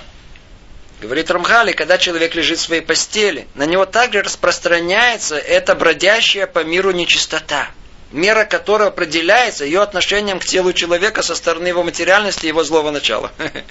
[1.00, 6.62] Говорит Рамхали, когда человек лежит в своей постели, на него также распространяется эта бродящая по
[6.62, 7.70] миру нечистота
[8.12, 12.90] мера которой определяется ее отношением к телу человека со стороны его материальности и его злого
[12.90, 13.30] начала.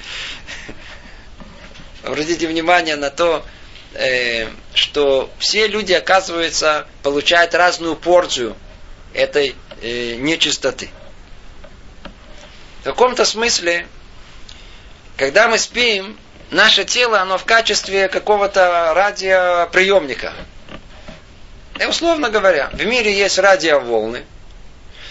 [2.04, 3.46] Обратите внимание на то,
[3.94, 8.56] э, что все люди, оказывается, получают разную порцию
[9.14, 10.90] этой э, нечистоты.
[12.82, 13.88] В каком-то смысле,
[15.18, 16.18] когда мы спим,
[16.52, 20.34] наше тело, оно в качестве какого-то радиоприемника–
[21.80, 24.26] и условно говоря, в мире есть радиоволны.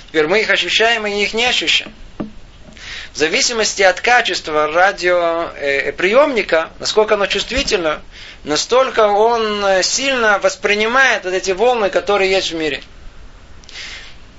[0.09, 1.95] Теперь мы их ощущаем и их не ощущаем.
[3.15, 8.03] В зависимости от качества радиоприемника, насколько оно чувствительно,
[8.45, 12.83] настолько он сильно воспринимает вот эти волны, которые есть в мире.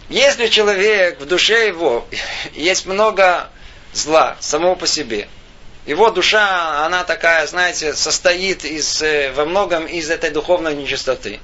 [0.09, 2.07] Если человек в душе его
[2.53, 3.47] есть много
[3.93, 5.27] зла самого по себе,
[5.85, 11.39] его душа, она такая, знаете, состоит из, э, во многом из этой духовной нечистоты.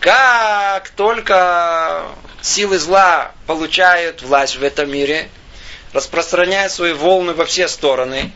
[0.00, 2.02] Как только
[2.42, 5.28] силы зла получают власть в этом мире,
[5.92, 8.32] распространяют свои волны во все стороны,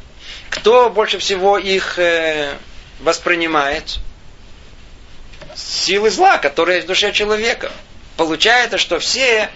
[0.50, 2.56] кто больше всего их э,
[3.00, 3.98] воспринимает?
[5.56, 7.72] Силы зла, которые есть в душе человека.
[8.18, 9.48] Получается, что все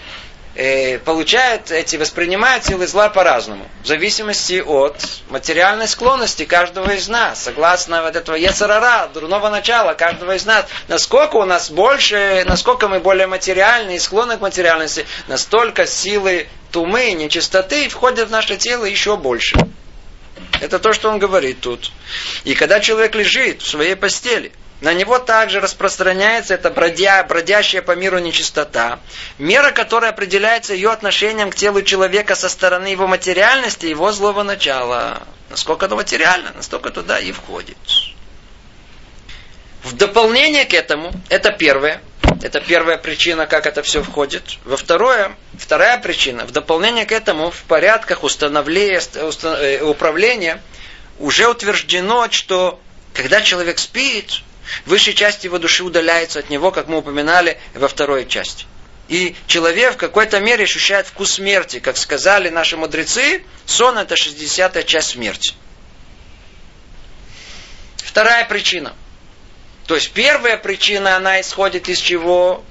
[0.55, 3.67] э, получает эти, воспринимает силы зла по-разному.
[3.83, 4.97] В зависимости от
[5.31, 7.43] материальной склонности каждого из нас.
[7.43, 10.67] Согласно вот этого яцерара, дурного начала каждого из нас.
[10.87, 17.11] Насколько у нас больше, насколько мы более материальны и склонны к материальности, настолько силы тумы,
[17.15, 19.57] нечистоты входят в наше тело еще больше.
[20.61, 21.91] Это то, что он говорит тут.
[22.45, 24.53] И когда человек лежит в своей постели,
[24.83, 28.99] на него также распространяется эта бродя, бродящая по миру нечистота,
[29.39, 35.23] мера которая определяется ее отношением к телу человека со стороны его материальности, его злого начала.
[35.51, 37.77] Насколько это материально, настолько туда и входит.
[39.85, 42.03] В дополнение к этому, это первое,
[42.43, 44.43] это первая причина, как это все входит.
[44.65, 50.61] Во второе, вторая причина, в дополнение к этому, в порядках установления, э, управления
[51.21, 52.81] уже утверждено, что
[53.15, 54.43] когда человек спит,
[54.87, 58.67] Высшая часть его души удаляется от него, как мы упоминали во второй части.
[59.09, 61.81] И человек в какой-то мере ощущает вкус смерти.
[61.81, 65.55] Как сказали наши мудрецы, сон это 60-я часть смерти.
[67.99, 68.95] Вторая причина.
[69.87, 72.65] То есть первая причина, она исходит из чего?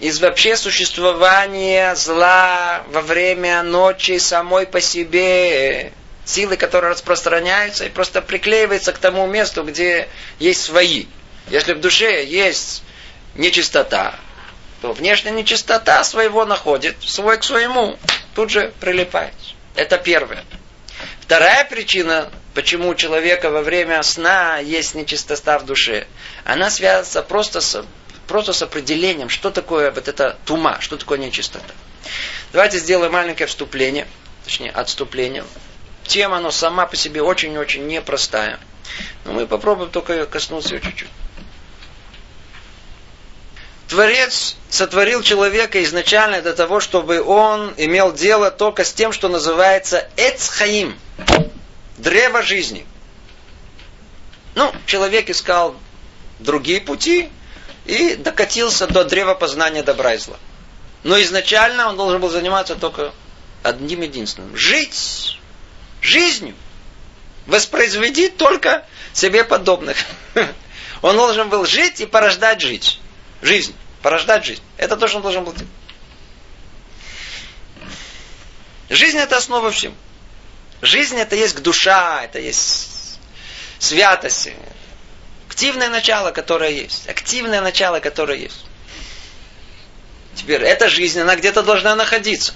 [0.00, 5.92] Из вообще существования зла во время ночи самой по себе.
[6.24, 11.06] Силы, которые распространяются и просто приклеиваются к тому месту, где есть свои.
[11.48, 12.82] Если в душе есть
[13.34, 14.14] нечистота,
[14.80, 17.98] то внешняя нечистота своего находит, свой к своему,
[18.34, 19.34] тут же прилипает.
[19.74, 20.44] Это первое.
[21.20, 26.06] Вторая причина, почему у человека во время сна есть нечистота в душе,
[26.44, 27.84] она связана просто с,
[28.26, 31.72] просто с определением, что такое вот это тума, что такое нечистота.
[32.52, 34.06] Давайте сделаем маленькое вступление,
[34.44, 35.44] точнее отступление.
[36.06, 38.60] Тема, она сама по себе очень-очень непростая.
[39.24, 41.08] Но мы попробуем только коснуться ее чуть-чуть.
[43.88, 50.08] Творец сотворил человека изначально для того, чтобы он имел дело только с тем, что называется
[50.16, 50.98] Эцхаим,
[51.98, 52.86] древо жизни.
[54.54, 55.76] Ну, человек искал
[56.38, 57.28] другие пути
[57.84, 60.38] и докатился до древа познания добра и зла.
[61.02, 63.12] Но изначально он должен был заниматься только
[63.62, 64.56] одним единственным.
[64.56, 65.38] Жить
[66.00, 66.54] жизнью.
[67.46, 69.98] Воспроизведи только себе подобных.
[71.02, 73.00] Он должен был жить и порождать жить
[73.44, 74.62] жизнь, порождать жизнь.
[74.78, 75.70] Это то, что он должен был делать.
[78.88, 79.94] Жизнь это основа всем.
[80.82, 83.18] Жизнь это есть душа, это есть
[83.78, 84.50] святость.
[85.48, 87.08] Активное начало, которое есть.
[87.08, 88.64] Активное начало, которое есть.
[90.34, 92.54] Теперь, эта жизнь, она где-то должна находиться.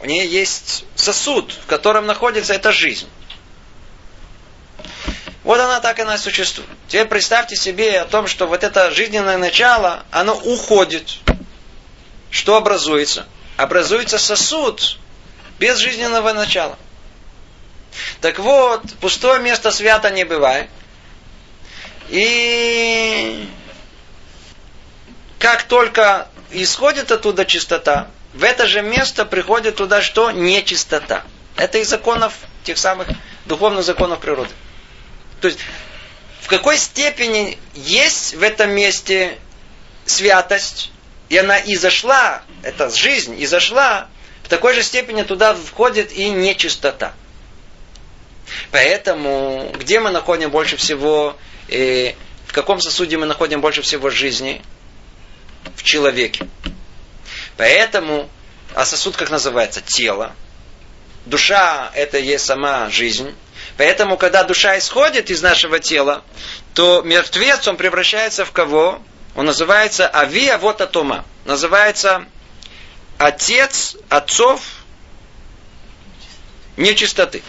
[0.00, 3.08] У нее есть сосуд, в котором находится эта жизнь.
[5.44, 6.68] Вот она так она существует.
[6.88, 11.18] Теперь представьте себе о том, что вот это жизненное начало, оно уходит.
[12.30, 13.26] Что образуется?
[13.56, 14.98] Образуется сосуд
[15.58, 16.78] без жизненного начала.
[18.20, 20.70] Так вот, пустое место свято не бывает.
[22.08, 23.48] И
[25.38, 30.30] как только исходит оттуда чистота, в это же место приходит туда что?
[30.30, 31.22] Нечистота.
[31.56, 32.32] Это из законов,
[32.64, 33.08] тех самых
[33.44, 34.50] духовных законов природы.
[35.42, 35.58] То есть,
[36.40, 39.38] в какой степени есть в этом месте
[40.06, 40.92] святость,
[41.28, 44.08] и она и зашла, это жизнь, и зашла,
[44.44, 47.12] в такой же степени туда входит и нечистота.
[48.70, 51.36] Поэтому, где мы находим больше всего,
[51.68, 52.12] э,
[52.46, 54.62] в каком сосуде мы находим больше всего жизни?
[55.74, 56.46] В человеке.
[57.56, 58.28] Поэтому,
[58.74, 59.80] а сосуд как называется?
[59.80, 60.36] Тело.
[61.26, 63.34] Душа это есть сама жизнь.
[63.82, 66.22] Поэтому, когда душа исходит из нашего тела,
[66.72, 69.02] то мертвец, он превращается в кого?
[69.34, 71.24] Он называется Авия вот Атома.
[71.46, 72.26] Называется
[73.18, 74.60] отец отцов
[76.76, 77.42] нечистоты.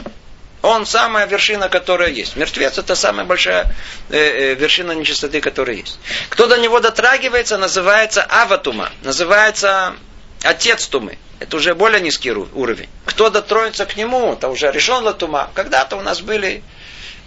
[0.64, 2.36] Он самая вершина, которая есть.
[2.36, 3.72] Мертвец это самая большая
[4.10, 6.00] э, э, вершина нечистоты, которая есть.
[6.30, 8.90] Кто до него дотрагивается, называется Аватума.
[9.04, 9.98] Называется
[10.44, 11.18] отец Тумы.
[11.40, 12.90] Это уже более низкий уровень.
[13.06, 15.50] Кто дотронется к нему, это уже решен латума.
[15.54, 16.64] Когда-то у нас были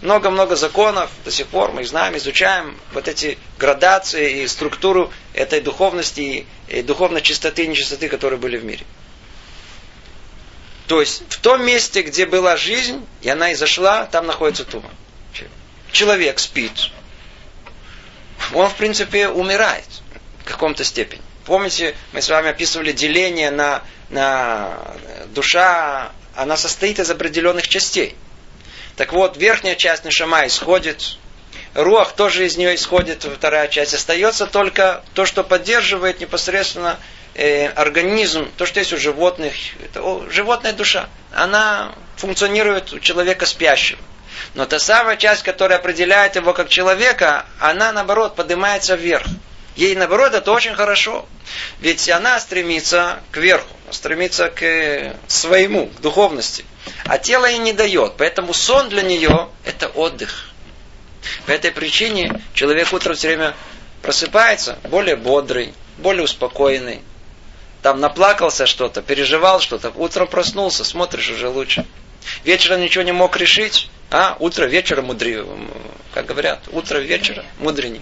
[0.01, 6.45] много-много законов, до сих пор мы знаем, изучаем вот эти градации и структуру этой духовности,
[6.67, 8.85] и духовной чистоты и нечистоты, которые были в мире.
[10.87, 14.89] То есть в том месте, где была жизнь, и она изошла, там находится тума.
[15.91, 16.91] Человек спит.
[18.53, 19.87] Он, в принципе, умирает
[20.43, 21.21] в каком-то степени.
[21.47, 24.77] Помните, мы с вами описывали деление на на
[25.27, 28.15] душа, она состоит из определенных частей.
[28.97, 31.17] Так вот, верхняя часть Нишама исходит,
[31.73, 33.93] Руах тоже из нее исходит, вторая часть.
[33.93, 36.97] Остается только то, что поддерживает непосредственно
[37.33, 43.45] э, организм, то, что есть у животных, это о, животная душа, она функционирует у человека
[43.45, 43.99] спящего.
[44.53, 49.27] Но та самая часть, которая определяет его как человека, она, наоборот, поднимается вверх.
[49.77, 51.27] Ей, наоборот, это очень хорошо.
[51.79, 56.65] Ведь она стремится к верху, стремится к э, своему, к духовности.
[57.05, 58.13] А тело ей не дает.
[58.17, 60.49] Поэтому сон для нее– это отдых.
[61.45, 63.53] По этой причине человек утром все время
[64.01, 67.01] просыпается более бодрый, более успокоенный.
[67.83, 71.85] Там наплакался что-то, переживал что-то, утром проснулся, смотришь уже лучше.
[72.43, 75.45] Вечером ничего не мог решить, а утро вечера мудрее,
[76.15, 78.01] как говорят, утро вечера мудреней.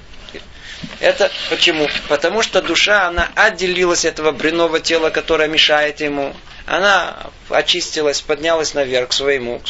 [0.99, 1.87] Это почему?
[2.07, 6.35] Потому что душа, она отделилась от этого бренного тела, которое мешает ему.
[6.65, 9.61] Она очистилась, поднялась наверх к своему,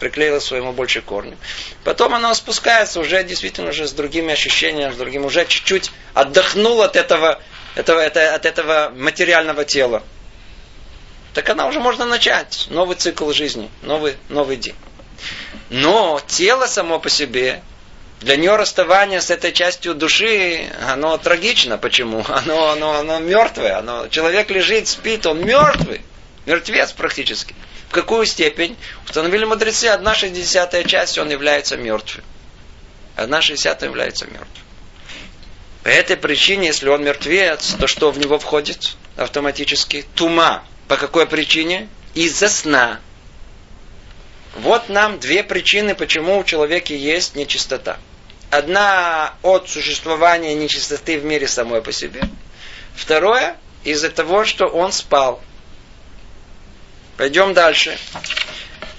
[0.00, 1.36] приклеила своему больше корню.
[1.84, 6.96] Потом она спускается уже действительно уже с другими ощущениями, с другим, уже чуть-чуть отдохнул от
[6.96, 7.40] этого,
[7.74, 10.02] этого, это, от этого материального тела.
[11.34, 14.76] Так она уже можно начать новый цикл жизни, новый, новый день.
[15.70, 17.62] Но тело само по себе,
[18.24, 21.76] для нее расставание с этой частью души, оно трагично.
[21.76, 22.24] Почему?
[22.28, 23.78] Оно, оно, оно мертвое.
[23.78, 26.00] Оно, человек лежит, спит, он мертвый.
[26.46, 27.54] Мертвец практически.
[27.88, 28.76] В какую степень?
[29.04, 32.24] Установили мудрецы, одна шестидесятая часть, он является мертвым.
[33.14, 34.48] Одна шестидесятая является мертвым.
[35.82, 40.06] По этой причине, если он мертвец, то что в него входит автоматически?
[40.14, 40.64] Тума.
[40.88, 41.88] По какой причине?
[42.14, 43.00] Из-за сна.
[44.56, 47.98] Вот нам две причины, почему у человека есть нечистота.
[48.54, 52.22] Одна от существования нечистоты в мире самой по себе.
[52.94, 55.42] Второе, из-за того, что он спал.
[57.16, 57.98] Пойдем дальше.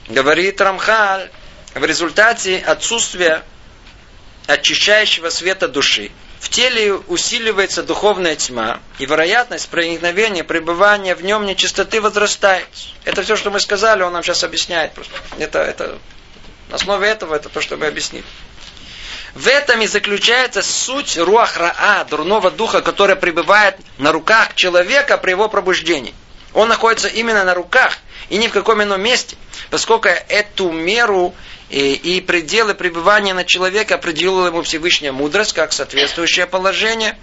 [0.10, 1.32] Говорит Рамхаль,
[1.74, 3.44] в результате отсутствия
[4.48, 12.02] очищающего света души, в теле усиливается духовная тьма, и вероятность проникновения, пребывания в нем нечистоты
[12.02, 12.68] возрастает.
[13.06, 15.14] Это все, что мы сказали, он нам сейчас объясняет просто.
[15.40, 15.98] Это, это,
[16.68, 18.26] на основе этого это то, что мы объяснили.
[19.36, 25.50] В этом и заключается суть руахраа, дурного духа, который пребывает на руках человека при его
[25.50, 26.14] пробуждении.
[26.54, 27.98] Он находится именно на руках
[28.30, 29.36] и ни в каком ином месте,
[29.70, 31.36] поскольку эту меру
[31.70, 37.18] и, и пределы пребывания на человека определила ему Всевышняя мудрость, как соответствующее положение,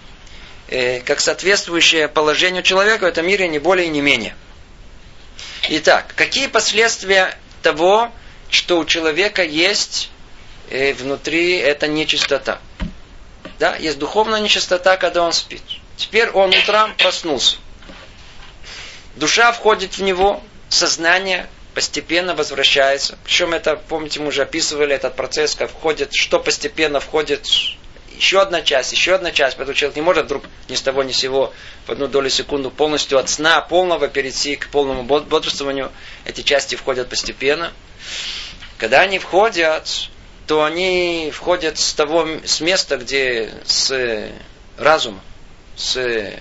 [0.68, 4.36] э, как соответствующее положению человека в этом мире не более и не менее.
[5.70, 8.12] Итак, какие последствия того,
[8.50, 10.10] что у человека есть
[10.72, 12.60] э, внутри эта нечистота?
[13.58, 15.62] Да, есть духовная нечистота, когда он спит.
[15.96, 17.56] Теперь он утром проснулся.
[19.16, 23.18] Душа входит в него, сознание постепенно возвращается.
[23.24, 27.46] Причем это, помните, мы уже описывали этот процесс, как входит, что постепенно входит
[28.16, 29.56] еще одна часть, еще одна часть.
[29.56, 31.52] Поэтому человек не может вдруг ни с того ни с сего
[31.86, 35.90] в одну долю секунду полностью от сна полного перейти к полному бодрствованию.
[36.24, 37.72] Эти части входят постепенно.
[38.78, 40.10] Когда они входят,
[40.52, 44.30] то они входят с того с места, где с
[44.76, 45.22] разума,
[45.76, 46.34] с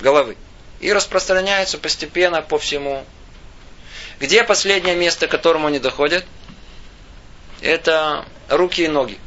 [0.00, 0.36] головы.
[0.78, 3.04] И распространяются постепенно по всему
[4.20, 6.24] где последнее место, к которому они доходят?
[7.60, 9.18] Это руки и ноги.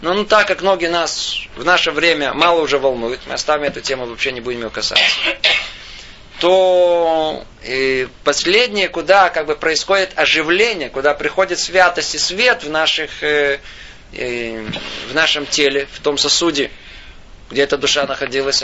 [0.00, 3.82] Но ну, так как ноги нас в наше время мало уже волнуют, мы оставим эту
[3.82, 5.04] тему, вообще не будем ее касаться,
[6.40, 13.22] то и последнее, куда как бы происходит оживление, куда приходит святость и свет в, наших,
[13.22, 13.60] э,
[14.12, 14.64] э,
[15.10, 16.70] в нашем теле, в том сосуде,
[17.50, 18.62] где эта душа находилась,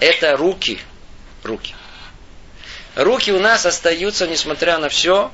[0.00, 0.80] это руки.
[1.44, 1.74] Руки
[2.96, 5.30] руки у нас остаются, несмотря на все,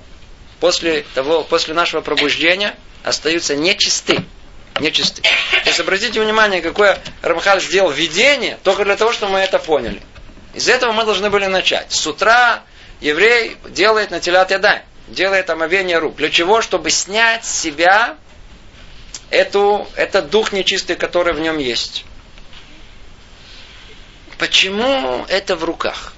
[0.60, 4.22] после, того, после нашего пробуждения, остаются нечисты.
[4.80, 5.22] Нечисты.
[5.22, 10.02] То есть обратите внимание, какое Рамхаль сделал видение, только для того, чтобы мы это поняли.
[10.54, 11.92] Из этого мы должны были начать.
[11.92, 12.62] С утра
[13.00, 16.16] еврей делает на телят ядай, делает омовение рук.
[16.16, 16.60] Для чего?
[16.60, 18.16] Чтобы снять с себя
[19.30, 22.04] эту, этот дух нечистый, который в нем есть.
[24.38, 26.14] Почему это в руках?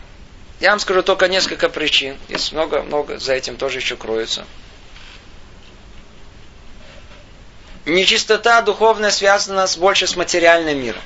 [0.61, 2.17] Я вам скажу только несколько причин.
[2.29, 4.47] Есть много-много, за этим тоже еще кроется.
[7.85, 11.03] Нечистота духовная связана с, больше с материальным миром.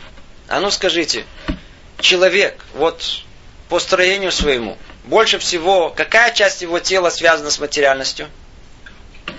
[0.47, 1.27] А ну скажите,
[2.01, 3.03] человек, вот
[3.69, 8.29] по строению своему, больше всего, какая часть его тела связана с материальностью?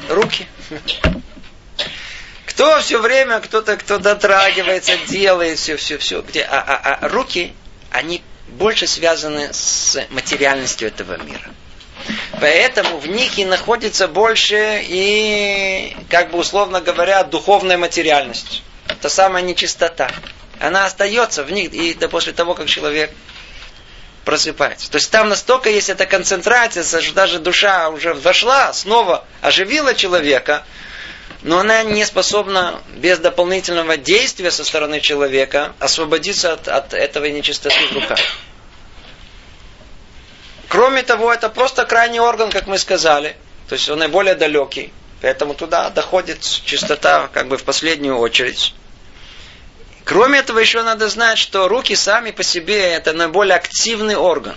[0.10, 0.48] Руки.
[2.46, 6.22] Кто все время, кто-то, кто дотрагивается, делает все, все, все.
[6.22, 6.44] Где?
[6.44, 7.54] А, а, а руки,
[7.92, 11.50] они больше связаны с материальностью этого мира.
[12.42, 18.64] Поэтому в них и находится больше и, как бы условно говоря, духовная материальность.
[19.02, 20.12] Та самая нечистота.
[20.60, 23.12] Она остается в них и да, после того, как человек
[24.26, 24.92] просыпается.
[24.92, 30.66] То есть там настолько есть эта концентрация, что даже душа уже вошла, снова оживила человека,
[31.42, 37.88] но она не способна без дополнительного действия со стороны человека освободиться от, от этого нечистоты
[37.88, 38.20] в руках.
[40.68, 43.36] Кроме того, это просто крайний орган, как мы сказали.
[43.68, 44.94] То есть он наиболее далекий.
[45.22, 48.76] Поэтому туда доходит чистота как бы в последнюю очередь.
[50.10, 54.56] Кроме этого, еще надо знать, что руки сами по себе это наиболее активный орган.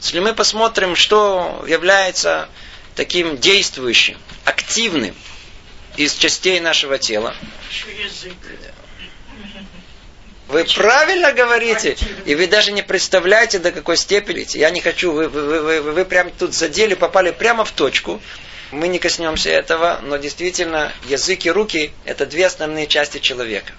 [0.00, 2.48] Если мы посмотрим, что является
[2.94, 4.16] таким действующим,
[4.46, 5.14] активным
[5.98, 7.36] из частей нашего тела.
[10.48, 14.46] Вы правильно говорите, и вы даже не представляете, до какой степени.
[14.56, 18.22] Я не хочу, вы, вы, вы, вы, прям тут задели, попали прямо в точку.
[18.70, 23.74] Мы не коснемся этого, но действительно язык и руки– это две основные части человека.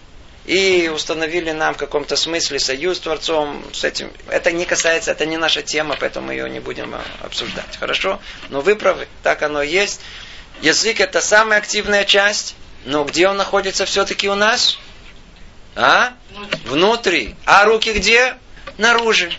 [0.48, 4.10] И установили нам в каком-то смысле союз с Творцом с этим.
[4.30, 7.76] Это не касается, это не наша тема, поэтому мы ее не будем а, обсуждать.
[7.78, 8.22] Хорошо?
[8.48, 10.00] Но вы правы, так оно есть.
[10.62, 14.80] Язык это самая активная часть, но где он находится все-таки у нас?
[15.76, 16.14] А?
[16.66, 17.36] Внутри.
[17.46, 18.36] А руки где?
[18.78, 19.30] Наружу.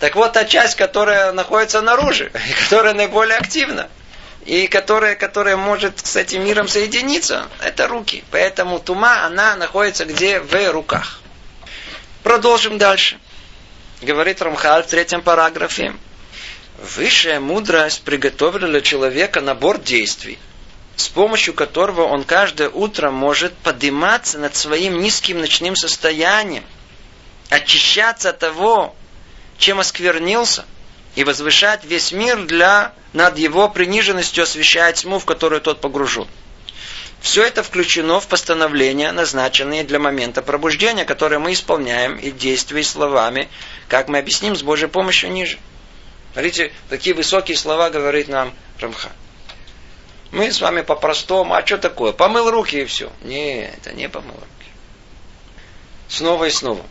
[0.00, 2.28] Так вот, та часть, которая находится наружу,
[2.64, 3.88] которая наиболее активна,
[4.44, 8.24] и которая, которая может с этим миром соединиться, это руки.
[8.30, 10.40] Поэтому тума, она находится где?
[10.40, 11.20] В руках.
[12.22, 13.18] Продолжим дальше.
[14.00, 15.94] Говорит Рамхаль в третьем параграфе.
[16.96, 20.38] Высшая мудрость приготовила для человека набор действий,
[20.96, 26.64] с помощью которого он каждое утро может подниматься над своим низким ночным состоянием,
[27.50, 28.96] очищаться от того,
[29.58, 30.64] чем осквернился,
[31.14, 36.28] и возвышать весь мир для над его приниженностью освещая тьму, в которую тот погружен.
[37.20, 43.48] Все это включено в постановления, назначенные для момента пробуждения, которые мы исполняем и действия словами,
[43.88, 45.58] как мы объясним с Божьей помощью ниже.
[46.32, 49.10] Смотрите, такие высокие слова говорит нам Рамха.
[50.30, 52.12] Мы с вами по-простому, а что такое?
[52.12, 53.12] Помыл руки и все.
[53.22, 54.70] Не, это не помыл руки.
[56.08, 56.86] Снова и снова.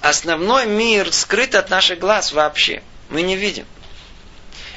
[0.00, 2.82] Основной мир скрыт от наших глаз вообще.
[3.10, 3.66] Мы не видим.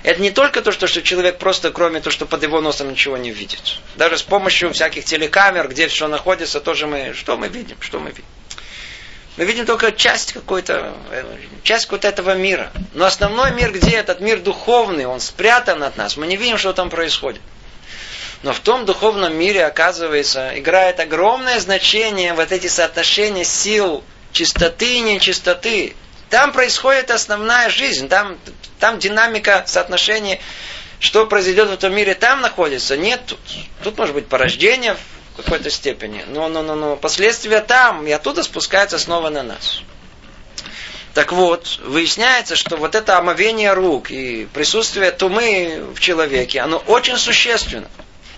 [0.04, 3.16] Это не только то, что, что человек просто, кроме того, что под его носом ничего
[3.16, 3.78] не видит.
[3.96, 8.10] Даже с помощью всяких телекамер, где все находится, тоже мы, что мы видим, что мы
[8.10, 8.26] видим.
[9.38, 10.94] Мы видим только часть какой-то,
[11.64, 12.72] часть какого-то этого мира.
[12.94, 16.74] Но основной мир, где этот мир духовный, он спрятан от нас, мы не видим, что
[16.74, 17.42] там происходит.
[18.44, 24.04] Но в том духовном мире, оказывается, играет огромное значение вот эти соотношения сил
[24.34, 25.96] чистоты и нечистоты.
[26.34, 28.40] Там происходит основная жизнь, там,
[28.80, 30.42] там динамика соотношений,
[31.00, 32.98] что произойдет в этом мире, там находится.
[32.98, 33.40] Нет, тут,
[33.84, 38.42] тут может быть порождение в какой-то степени, но, но, но, но последствия там, и оттуда
[38.42, 39.84] спускается снова на нас.
[41.14, 47.18] Так вот, выясняется, что вот это омовение рук и присутствие тумы в человеке, оно очень
[47.18, 47.92] существенно.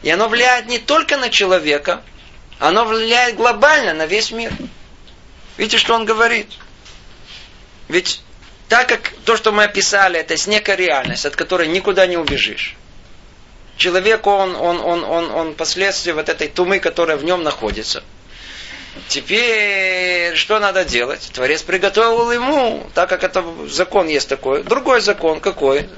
[0.04, 2.04] И оно влияет не только на человека,
[2.60, 4.52] оно влияет глобально на весь мир.
[5.56, 6.50] Видите, что он говорит?
[7.88, 8.22] Ведь
[8.68, 12.76] так как то, что мы описали, это есть некая реальность, от которой никуда не убежишь.
[13.78, 18.04] Человек, он, он, он, он, он последствия вот этой тумы, которая в нем находится.
[19.10, 21.30] Теперь что надо делать?
[21.34, 25.90] Творец приготовил ему, так как это закон есть такой, другой закон какой?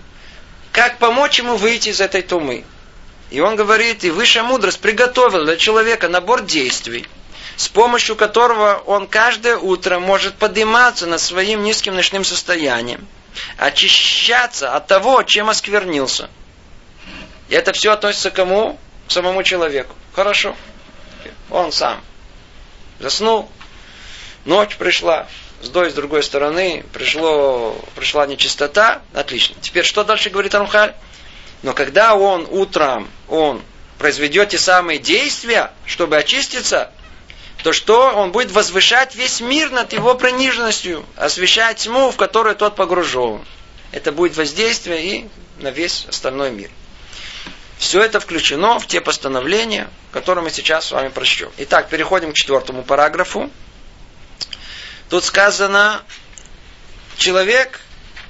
[0.72, 2.64] Как помочь ему выйти из этой тумы?
[3.30, 7.06] И он говорит, и высшая мудрость приготовила для человека набор действий,
[7.58, 13.08] с помощью которого он каждое утро может подниматься над своим низким ночным состоянием,
[13.58, 16.30] очищаться от того, чем осквернился.
[17.50, 18.80] И это все относится к кому?
[19.08, 19.96] К самому человеку.
[20.14, 20.56] Хорошо.
[21.50, 22.00] Он сам.
[23.00, 23.50] Заснул.
[24.46, 25.28] Ночь пришла.
[25.62, 29.02] С той, с другой стороны пришло, пришла нечистота.
[29.16, 29.56] Отлично.
[29.62, 30.94] Теперь что дальше говорит Рамхаль?
[31.64, 33.64] Но когда он утром, он
[33.98, 36.92] произведет те самые действия, чтобы очиститься,
[37.64, 42.76] то что он будет возвышать весь мир над его прониженностью, освещать тьму, в которую тот
[42.76, 43.44] погружен.
[43.92, 45.30] Это будет воздействие и
[45.60, 46.70] на весь остальной мир.
[47.78, 51.52] Все это включено в те постановления, которые мы сейчас с вами прочтем.
[51.58, 53.50] Итак, переходим к четвертому параграфу.
[55.10, 56.02] Тут сказано,
[57.18, 57.80] человек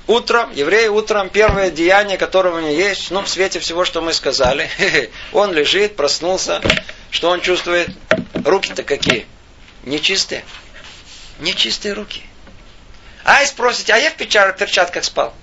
[0.05, 4.13] утром, еврей утром, первое деяние, которое у него есть, ну, в свете всего, что мы
[4.13, 4.69] сказали,
[5.33, 6.61] он лежит, проснулся,
[7.11, 7.89] что он чувствует?
[8.33, 9.25] Руки-то какие?
[9.83, 10.43] Нечистые.
[11.39, 12.23] Нечистые руки.
[13.23, 15.33] А и спросите, а я в перчатках спал?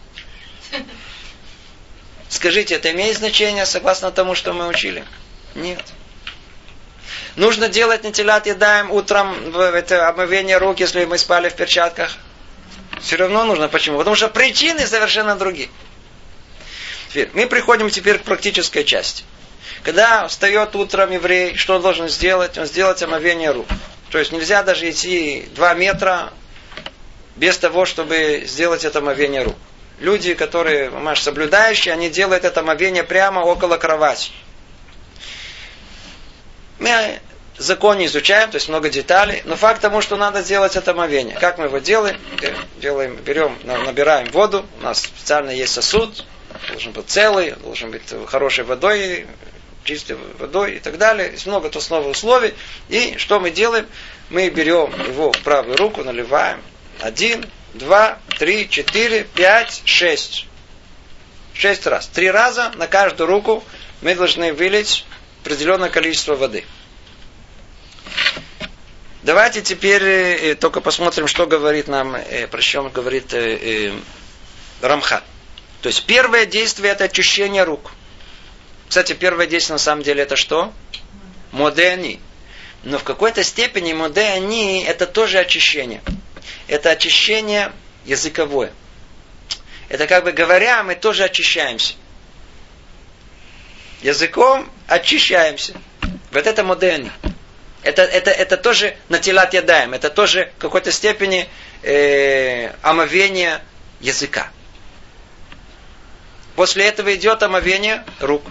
[2.29, 5.05] Скажите, это имеет значение согласно тому, что мы учили?
[5.55, 5.81] Нет.
[7.37, 12.17] Нужно делать нетилят едаем утром в это омовение рук, если мы спали в перчатках?
[13.01, 13.69] Все равно нужно.
[13.69, 13.99] Почему?
[13.99, 15.69] Потому что причины совершенно другие.
[17.11, 19.25] Теперь, мы приходим теперь к практической части.
[19.85, 22.57] Когда встает утром еврей, что он должен сделать?
[22.57, 23.67] Он сделать омовение рук.
[24.11, 26.33] То есть нельзя даже идти два метра
[27.37, 29.57] без того, чтобы сделать это омовение рук.
[29.99, 34.33] Люди, которые, маш, соблюдающие, они делают это омовение прямо около кровати.
[36.79, 37.21] Мы
[37.59, 41.37] закон не изучаем, то есть много деталей, но факт тому, что надо сделать это омовение.
[41.37, 42.19] Как мы его делаем?
[42.79, 46.25] Делаем, берем, набираем воду, у нас специально есть сосуд,
[46.69, 49.27] должен быть целый, должен быть хорошей водой,
[49.85, 51.31] чистой водой и так далее.
[51.33, 52.55] Есть много то снова условий.
[52.89, 53.87] И что мы делаем?
[54.31, 56.61] Мы берем его в правую руку, наливаем.
[57.01, 60.47] Один, два, три, четыре, пять, шесть.
[61.53, 62.07] Шесть раз.
[62.09, 63.63] Три раза на каждую руку
[64.03, 65.05] мы должны вылить
[65.43, 66.65] определенное количество воды.
[69.23, 73.93] Давайте теперь э, только посмотрим, что говорит нам, э, про что говорит э, э,
[74.83, 75.23] Рамха.
[75.81, 77.93] То есть первое действие это очищение рук.
[78.89, 80.73] Кстати, первое действие на самом деле это что?
[81.53, 82.21] Модеани.
[82.83, 86.03] Но в какой-то степени модеани это тоже очищение.
[86.69, 87.73] Это очищение
[88.05, 88.73] языковое.
[89.89, 91.95] Это как бы говоря, мы тоже очищаемся.
[94.03, 95.75] Языком очищаемся.
[96.31, 97.11] Вот это модерни.
[97.83, 99.95] Это, это, это тоже натилат ядаем.
[99.95, 101.49] Это тоже в какой-то степени
[101.83, 103.61] э, омовение
[104.01, 104.51] языка.
[106.57, 108.43] После этого идет омовение рук.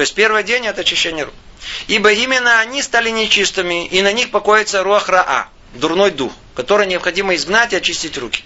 [0.00, 1.34] То есть первый день это очищение рук.
[1.86, 7.34] Ибо именно они стали нечистыми, и на них покоится руах раа, дурной дух, который необходимо
[7.34, 8.42] изгнать и очистить руки.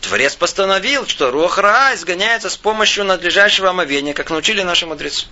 [0.00, 5.26] Творец постановил, что руах раа изгоняется с помощью надлежащего омовения, как научили наши мудрецы.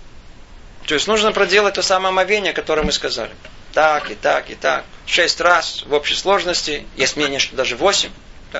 [0.86, 3.34] То есть нужно проделать то самое омовение, которое мы сказали.
[3.72, 4.84] Так, и так, и так.
[5.07, 6.86] Шесть раз в общей сложности.
[6.94, 8.11] Есть мнение, что даже восемь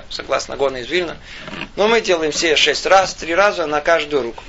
[0.09, 1.19] согласно Гона из Вильна.
[1.77, 4.43] Но мы делаем все шесть раз, три раза на каждую руку.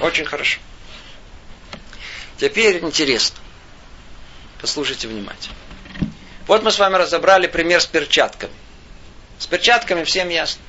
[0.00, 0.60] Очень хорошо.
[2.38, 3.36] Теперь интересно.
[4.60, 5.54] Послушайте внимательно.
[6.46, 8.52] Вот мы с вами разобрали пример с перчатками.
[9.38, 10.62] С перчатками всем ясно.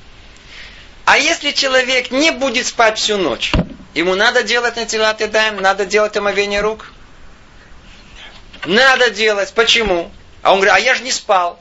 [1.04, 3.52] А если человек не будет спать всю ночь,
[3.94, 6.92] ему надо делать натилат и даем, надо делать омовение рук?
[8.64, 9.52] Надо делать.
[9.54, 10.10] Почему?
[10.42, 11.58] А он говорит, а я же не спал.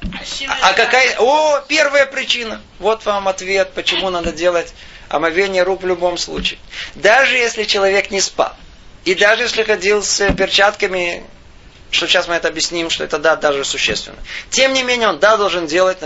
[0.48, 1.16] А, а какая...
[1.20, 2.62] О, первая причина.
[2.80, 4.74] Вот вам ответ, почему надо делать
[5.10, 6.60] омовение рук в любом случае.
[6.96, 8.56] Даже если человек не спал.
[9.04, 11.24] И даже если ходил с перчатками,
[11.92, 14.18] что сейчас мы это объясним, что это да, даже существенно.
[14.50, 15.98] Тем не менее, он да должен делать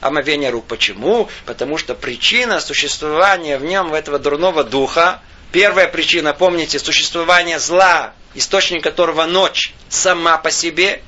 [0.00, 0.66] омовение рук.
[0.66, 1.28] Почему?
[1.46, 5.20] Потому что причина существования в нем этого дурного духа,
[5.52, 11.02] первая причина, помните, существование зла, источник которого ночь сама по себе,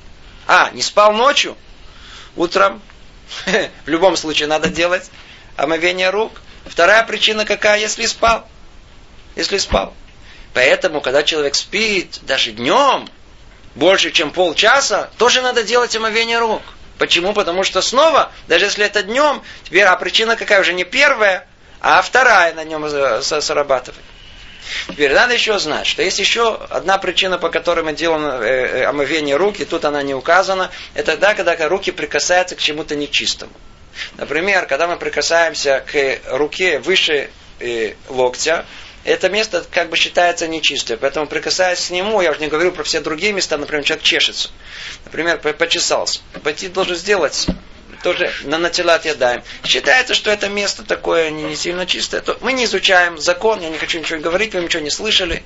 [0.47, 1.57] а, не спал ночью?
[2.35, 2.81] Утром?
[3.85, 5.09] В любом случае надо делать
[5.57, 6.41] омовение рук.
[6.65, 7.79] Вторая причина какая?
[7.79, 8.47] Если спал.
[9.35, 9.93] Если спал.
[10.53, 13.09] Поэтому, когда человек спит, даже днем,
[13.75, 16.61] больше, чем полчаса, тоже надо делать омовение рук.
[16.99, 17.33] Почему?
[17.33, 21.47] Потому что снова, даже если это днем, теперь, а причина какая уже не первая,
[21.81, 22.87] а вторая на нем
[23.21, 24.03] срабатывает.
[24.87, 28.83] Теперь надо еще знать, что есть еще одна причина, по которой мы делаем э, э,
[28.85, 30.71] омовение рук, и тут она не указана.
[30.93, 33.51] Это тогда, когда руки прикасаются к чему-то нечистому.
[34.17, 37.29] Например, когда мы прикасаемся к руке выше
[37.59, 38.65] э, локтя,
[39.03, 40.97] это место как бы считается нечистым.
[40.99, 44.49] Поэтому прикасаясь к нему, я уже не говорю про все другие места, например, человек чешется.
[45.05, 46.21] Например, почесался.
[46.43, 47.47] Пойти должен сделать
[48.03, 49.43] тоже на натилат ядаем.
[49.63, 52.21] Считается, что это место такое не, не сильно чистое.
[52.21, 55.43] То мы не изучаем закон, я не хочу ничего говорить, вы ничего не слышали.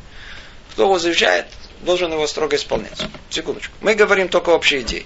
[0.71, 1.45] Кто его изучает,
[1.81, 2.99] должен его строго исполнять.
[3.29, 3.73] Секундочку.
[3.81, 5.05] Мы говорим только общие идеи.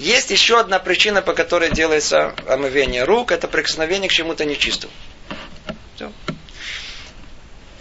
[0.00, 4.90] Есть еще одна причина, по которой делается омывение рук, это прикосновение к чему-то нечистому.
[5.94, 6.10] Все.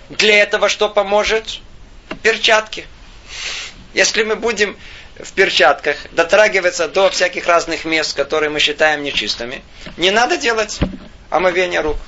[0.10, 1.62] Для этого что поможет?
[2.22, 2.86] Перчатки.
[3.94, 4.78] Если мы будем
[5.18, 9.62] в перчатках дотрагиваться до всяких разных мест, которые мы считаем нечистыми,
[9.96, 10.78] не надо делать
[11.30, 12.00] омовение рук.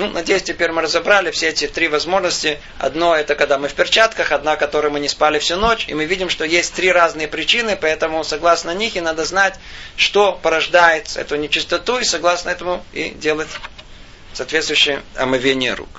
[0.00, 2.58] Ну, надеюсь, теперь мы разобрали все эти три возможности.
[2.78, 5.84] Одно это когда мы в перчатках, одна, которой мы не спали всю ночь.
[5.88, 9.56] И мы видим, что есть три разные причины, поэтому согласно них и надо знать,
[9.96, 13.50] что порождает эту нечистоту, и согласно этому и делать
[14.32, 15.90] соответствующее омовение рук.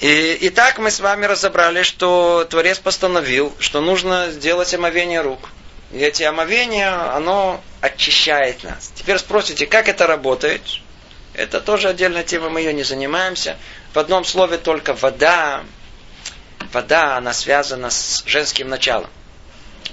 [0.00, 5.50] И, и так мы с вами разобрали, что Творец постановил, что нужно сделать омовение рук.
[5.92, 8.90] И эти омовения, оно очищает нас.
[8.96, 10.60] Теперь спросите, как это работает?
[11.34, 13.56] Это тоже отдельная тема, мы ее не занимаемся.
[13.92, 15.64] В одном слове только вода.
[16.72, 19.10] Вода, она связана с женским началом.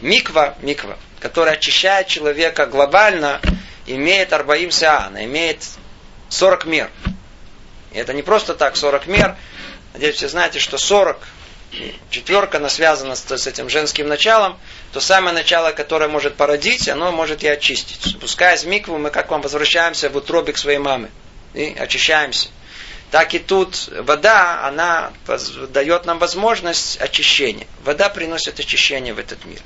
[0.01, 3.41] миква, миква, которая очищает человека глобально,
[3.87, 5.63] имеет арбаим сеана, имеет
[6.29, 6.91] 40 мер.
[7.91, 9.35] И это не просто так 40 мер.
[9.93, 11.19] Надеюсь, все знаете, что 40
[12.09, 14.59] четверка, она связана с, с этим женским началом,
[14.91, 18.11] то самое начало, которое может породить, оно может и очистить.
[18.11, 21.09] Спускаясь в микву, мы как вам возвращаемся в утробе к своей маме
[21.53, 22.49] и очищаемся.
[23.11, 25.11] Так и тут вода, она
[25.69, 27.67] дает нам возможность очищения.
[27.83, 29.59] Вода приносит очищение в этот мир.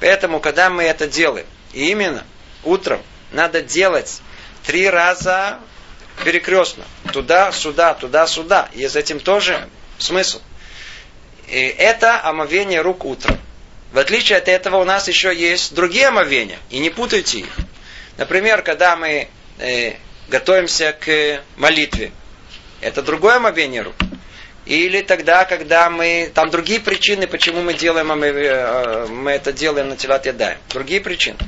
[0.00, 2.24] Поэтому, когда мы это делаем, и именно
[2.62, 4.20] утром надо делать
[4.66, 5.58] три раза
[6.24, 6.84] перекрестно.
[7.12, 8.68] Туда, сюда, туда, сюда.
[8.74, 9.66] И с этим тоже
[9.98, 10.40] смысл.
[11.48, 13.38] И это омовение рук утром.
[13.92, 16.58] В отличие от этого у нас еще есть другие омовения.
[16.68, 17.56] И не путайте их.
[18.18, 19.28] Например, когда мы
[19.58, 19.94] э,
[20.30, 22.12] готовимся к молитве.
[22.80, 23.96] Это другое омовение рук.
[24.66, 26.30] Или тогда, когда мы...
[26.32, 30.58] Там другие причины, почему мы делаем, мы, э, мы это делаем на телат ядаем.
[30.68, 31.38] Другие причины.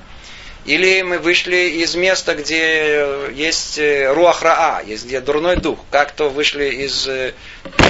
[0.65, 5.79] Или мы вышли из места, где есть э, руахраа, есть где дурной дух.
[5.91, 7.35] Как то вышли из э,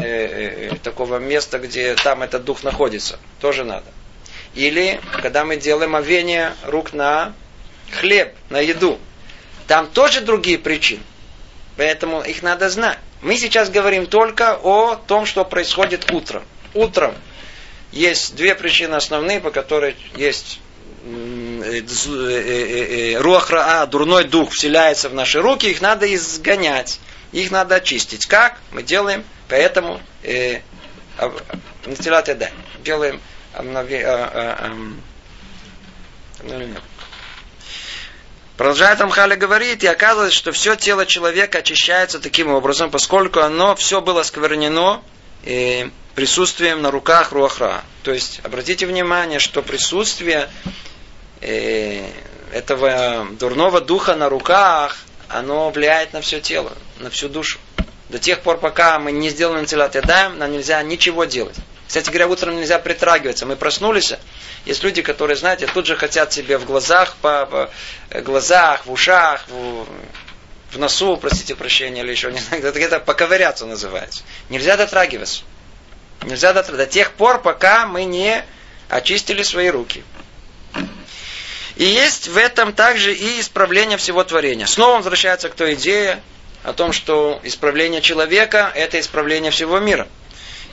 [0.01, 3.19] э, такого места, где там этот дух находится.
[3.41, 3.87] Тоже надо.
[4.55, 7.35] Или когда мы делаем овение рук на
[7.91, 8.99] хлеб, на еду.
[9.67, 11.03] Там тоже другие причины.
[11.77, 12.99] Поэтому их надо знать.
[13.23, 16.43] Мы сейчас говорим только о том, что происходит утром.
[16.75, 17.15] Утром
[17.93, 20.61] есть две причины основные, по которой есть
[21.05, 27.01] Э, э, э, руахраа, дурной дух вселяется в наши руки, их надо изгонять,
[27.33, 28.27] их надо очистить.
[28.27, 28.59] Как?
[28.71, 30.61] Мы делаем, поэтому э,
[32.85, 33.21] делаем
[38.63, 44.01] Продолжает Рамхали говорит, и оказывается, что все тело человека очищается таким образом, поскольку оно все
[44.01, 45.03] было сквернено
[45.45, 47.83] э, присутствием на руках Руахра.
[48.05, 50.49] То есть, обратите внимание, что присутствие
[51.41, 52.09] э,
[52.53, 54.97] этого дурного духа на руках,
[55.27, 57.59] оно влияет на все тело, на всю душу.
[58.11, 59.97] До тех пор, пока мы не сделаем целят
[60.39, 61.57] нам нельзя ничего делать.
[61.93, 63.45] Кстати говоря, утром нельзя притрагиваться.
[63.45, 64.15] Мы проснулись,
[64.65, 67.71] есть люди, которые, знаете, тут же хотят себе в глазах, по, по
[68.09, 69.87] э, глазах, в ушах, в,
[70.73, 74.23] в носу, простите прощения, или еще не знаю, это, поковыряться называется.
[74.49, 75.43] Нельзя дотрагиваться.
[76.23, 78.43] Нельзя дотрагиваться до тех пор, пока мы не
[78.89, 80.03] очистили свои руки.
[81.77, 84.65] И есть в этом также и исправление всего творения.
[84.65, 86.23] Снова возвращается к той идее
[86.65, 90.09] о том, что исправление человека– это исправление всего мира.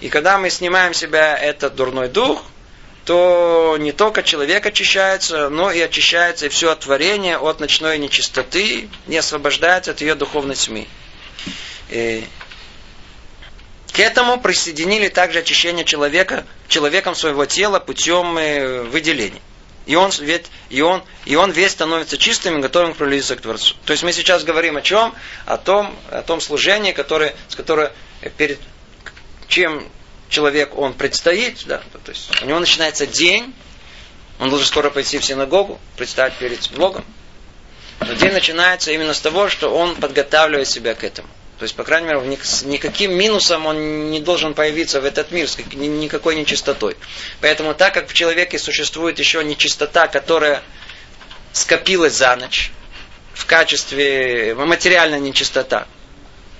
[0.01, 2.43] И когда мы снимаем себя этот дурной дух,
[3.05, 9.17] то не только человек очищается, но и очищается и все творение от ночной нечистоты, не
[9.17, 10.87] освобождается от ее духовной тьмы.
[11.89, 12.23] И
[13.91, 19.41] к этому присоединили также очищение человека, человеком своего тела путем э, выделения.
[19.87, 23.41] И он, ведь, и, он, и он весь становится чистым и готовым к пролиться к
[23.41, 23.75] Творцу.
[23.85, 25.15] То есть мы сейчас говорим о чем?
[25.47, 27.91] О том, о том служении, которое, с которое
[28.37, 28.59] перед
[29.49, 29.85] чем
[30.29, 33.53] человек он предстоит, да, то есть у него начинается день,
[34.39, 37.03] он должен скоро пойти в синагогу, предстать перед Богом.
[37.99, 41.27] Но день начинается именно с того, что он подготавливает себя к этому.
[41.57, 45.57] То есть, по крайней мере, никаким минусом он не должен появиться в этот мир, с
[45.57, 46.95] никакой нечистотой.
[47.41, 50.63] Поэтому, так как в человеке существует еще нечистота, которая
[51.51, 52.71] скопилась за ночь,
[53.33, 55.85] в качестве материальной нечистота,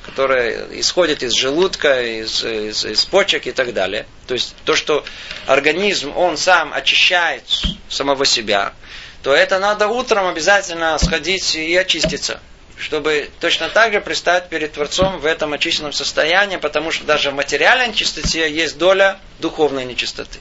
[0.10, 4.07] которая исходит из желудка, из, из, из почек и так далее.
[4.28, 5.05] То есть то, что
[5.45, 7.43] организм, он сам очищает
[7.89, 8.74] самого себя,
[9.22, 12.41] то это надо утром обязательно сходить и очиститься
[12.82, 17.34] чтобы точно так же предстать перед Творцом в этом очищенном состоянии, потому что даже в
[17.34, 20.39] материальной нечистоте есть доля духовной нечистоты.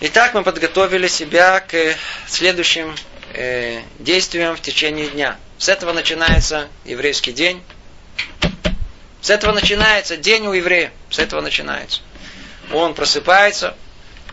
[0.00, 1.94] Итак, мы подготовили себя к
[2.26, 2.96] следующим
[3.34, 5.36] э, действиям в течение дня.
[5.58, 7.62] С этого начинается еврейский день.
[9.20, 10.92] С этого начинается день у еврея.
[11.10, 12.00] С этого начинается.
[12.72, 13.76] Он просыпается,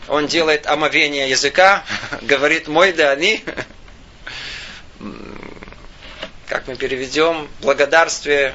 [0.07, 1.83] он делает омовение языка,
[2.21, 3.43] говорит «мой да они»,
[6.47, 8.53] как мы переведем, благодарствие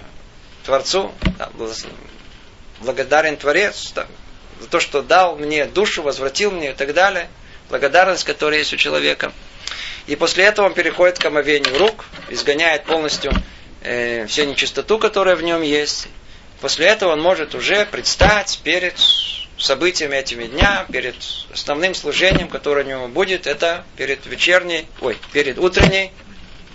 [0.65, 1.51] Творцу, да,
[2.81, 3.93] благодарен Творец
[4.61, 7.29] за то, что дал мне душу, возвратил мне и так далее.
[7.69, 9.33] Благодарность, которая есть у человека.
[10.07, 13.33] И после этого он переходит к омовению рук, изгоняет полностью
[13.83, 16.09] э, всю нечистоту, которая в нем есть.
[16.61, 18.95] После этого он может уже предстать перед
[19.59, 21.17] событиями этими дня, перед
[21.53, 26.13] основным служением, которое у него будет, это перед вечерней, ой, перед утренней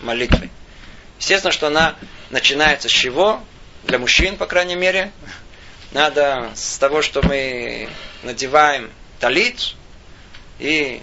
[0.01, 0.49] молитвой.
[1.19, 1.95] Естественно, что она
[2.29, 3.41] начинается с чего?
[3.83, 5.11] Для мужчин, по крайней мере.
[5.91, 7.87] Надо с того, что мы
[8.23, 9.75] надеваем талит
[10.59, 11.01] и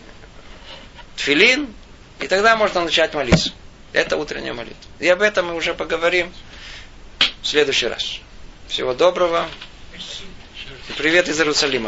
[1.17, 1.73] тфилин,
[2.21, 3.53] и тогда можно начать молиться.
[3.93, 4.91] Это утренняя молитва.
[4.99, 6.33] И об этом мы уже поговорим
[7.43, 8.21] в следующий раз.
[8.69, 9.49] Всего доброго.
[10.89, 11.81] И привет из Иерусалима.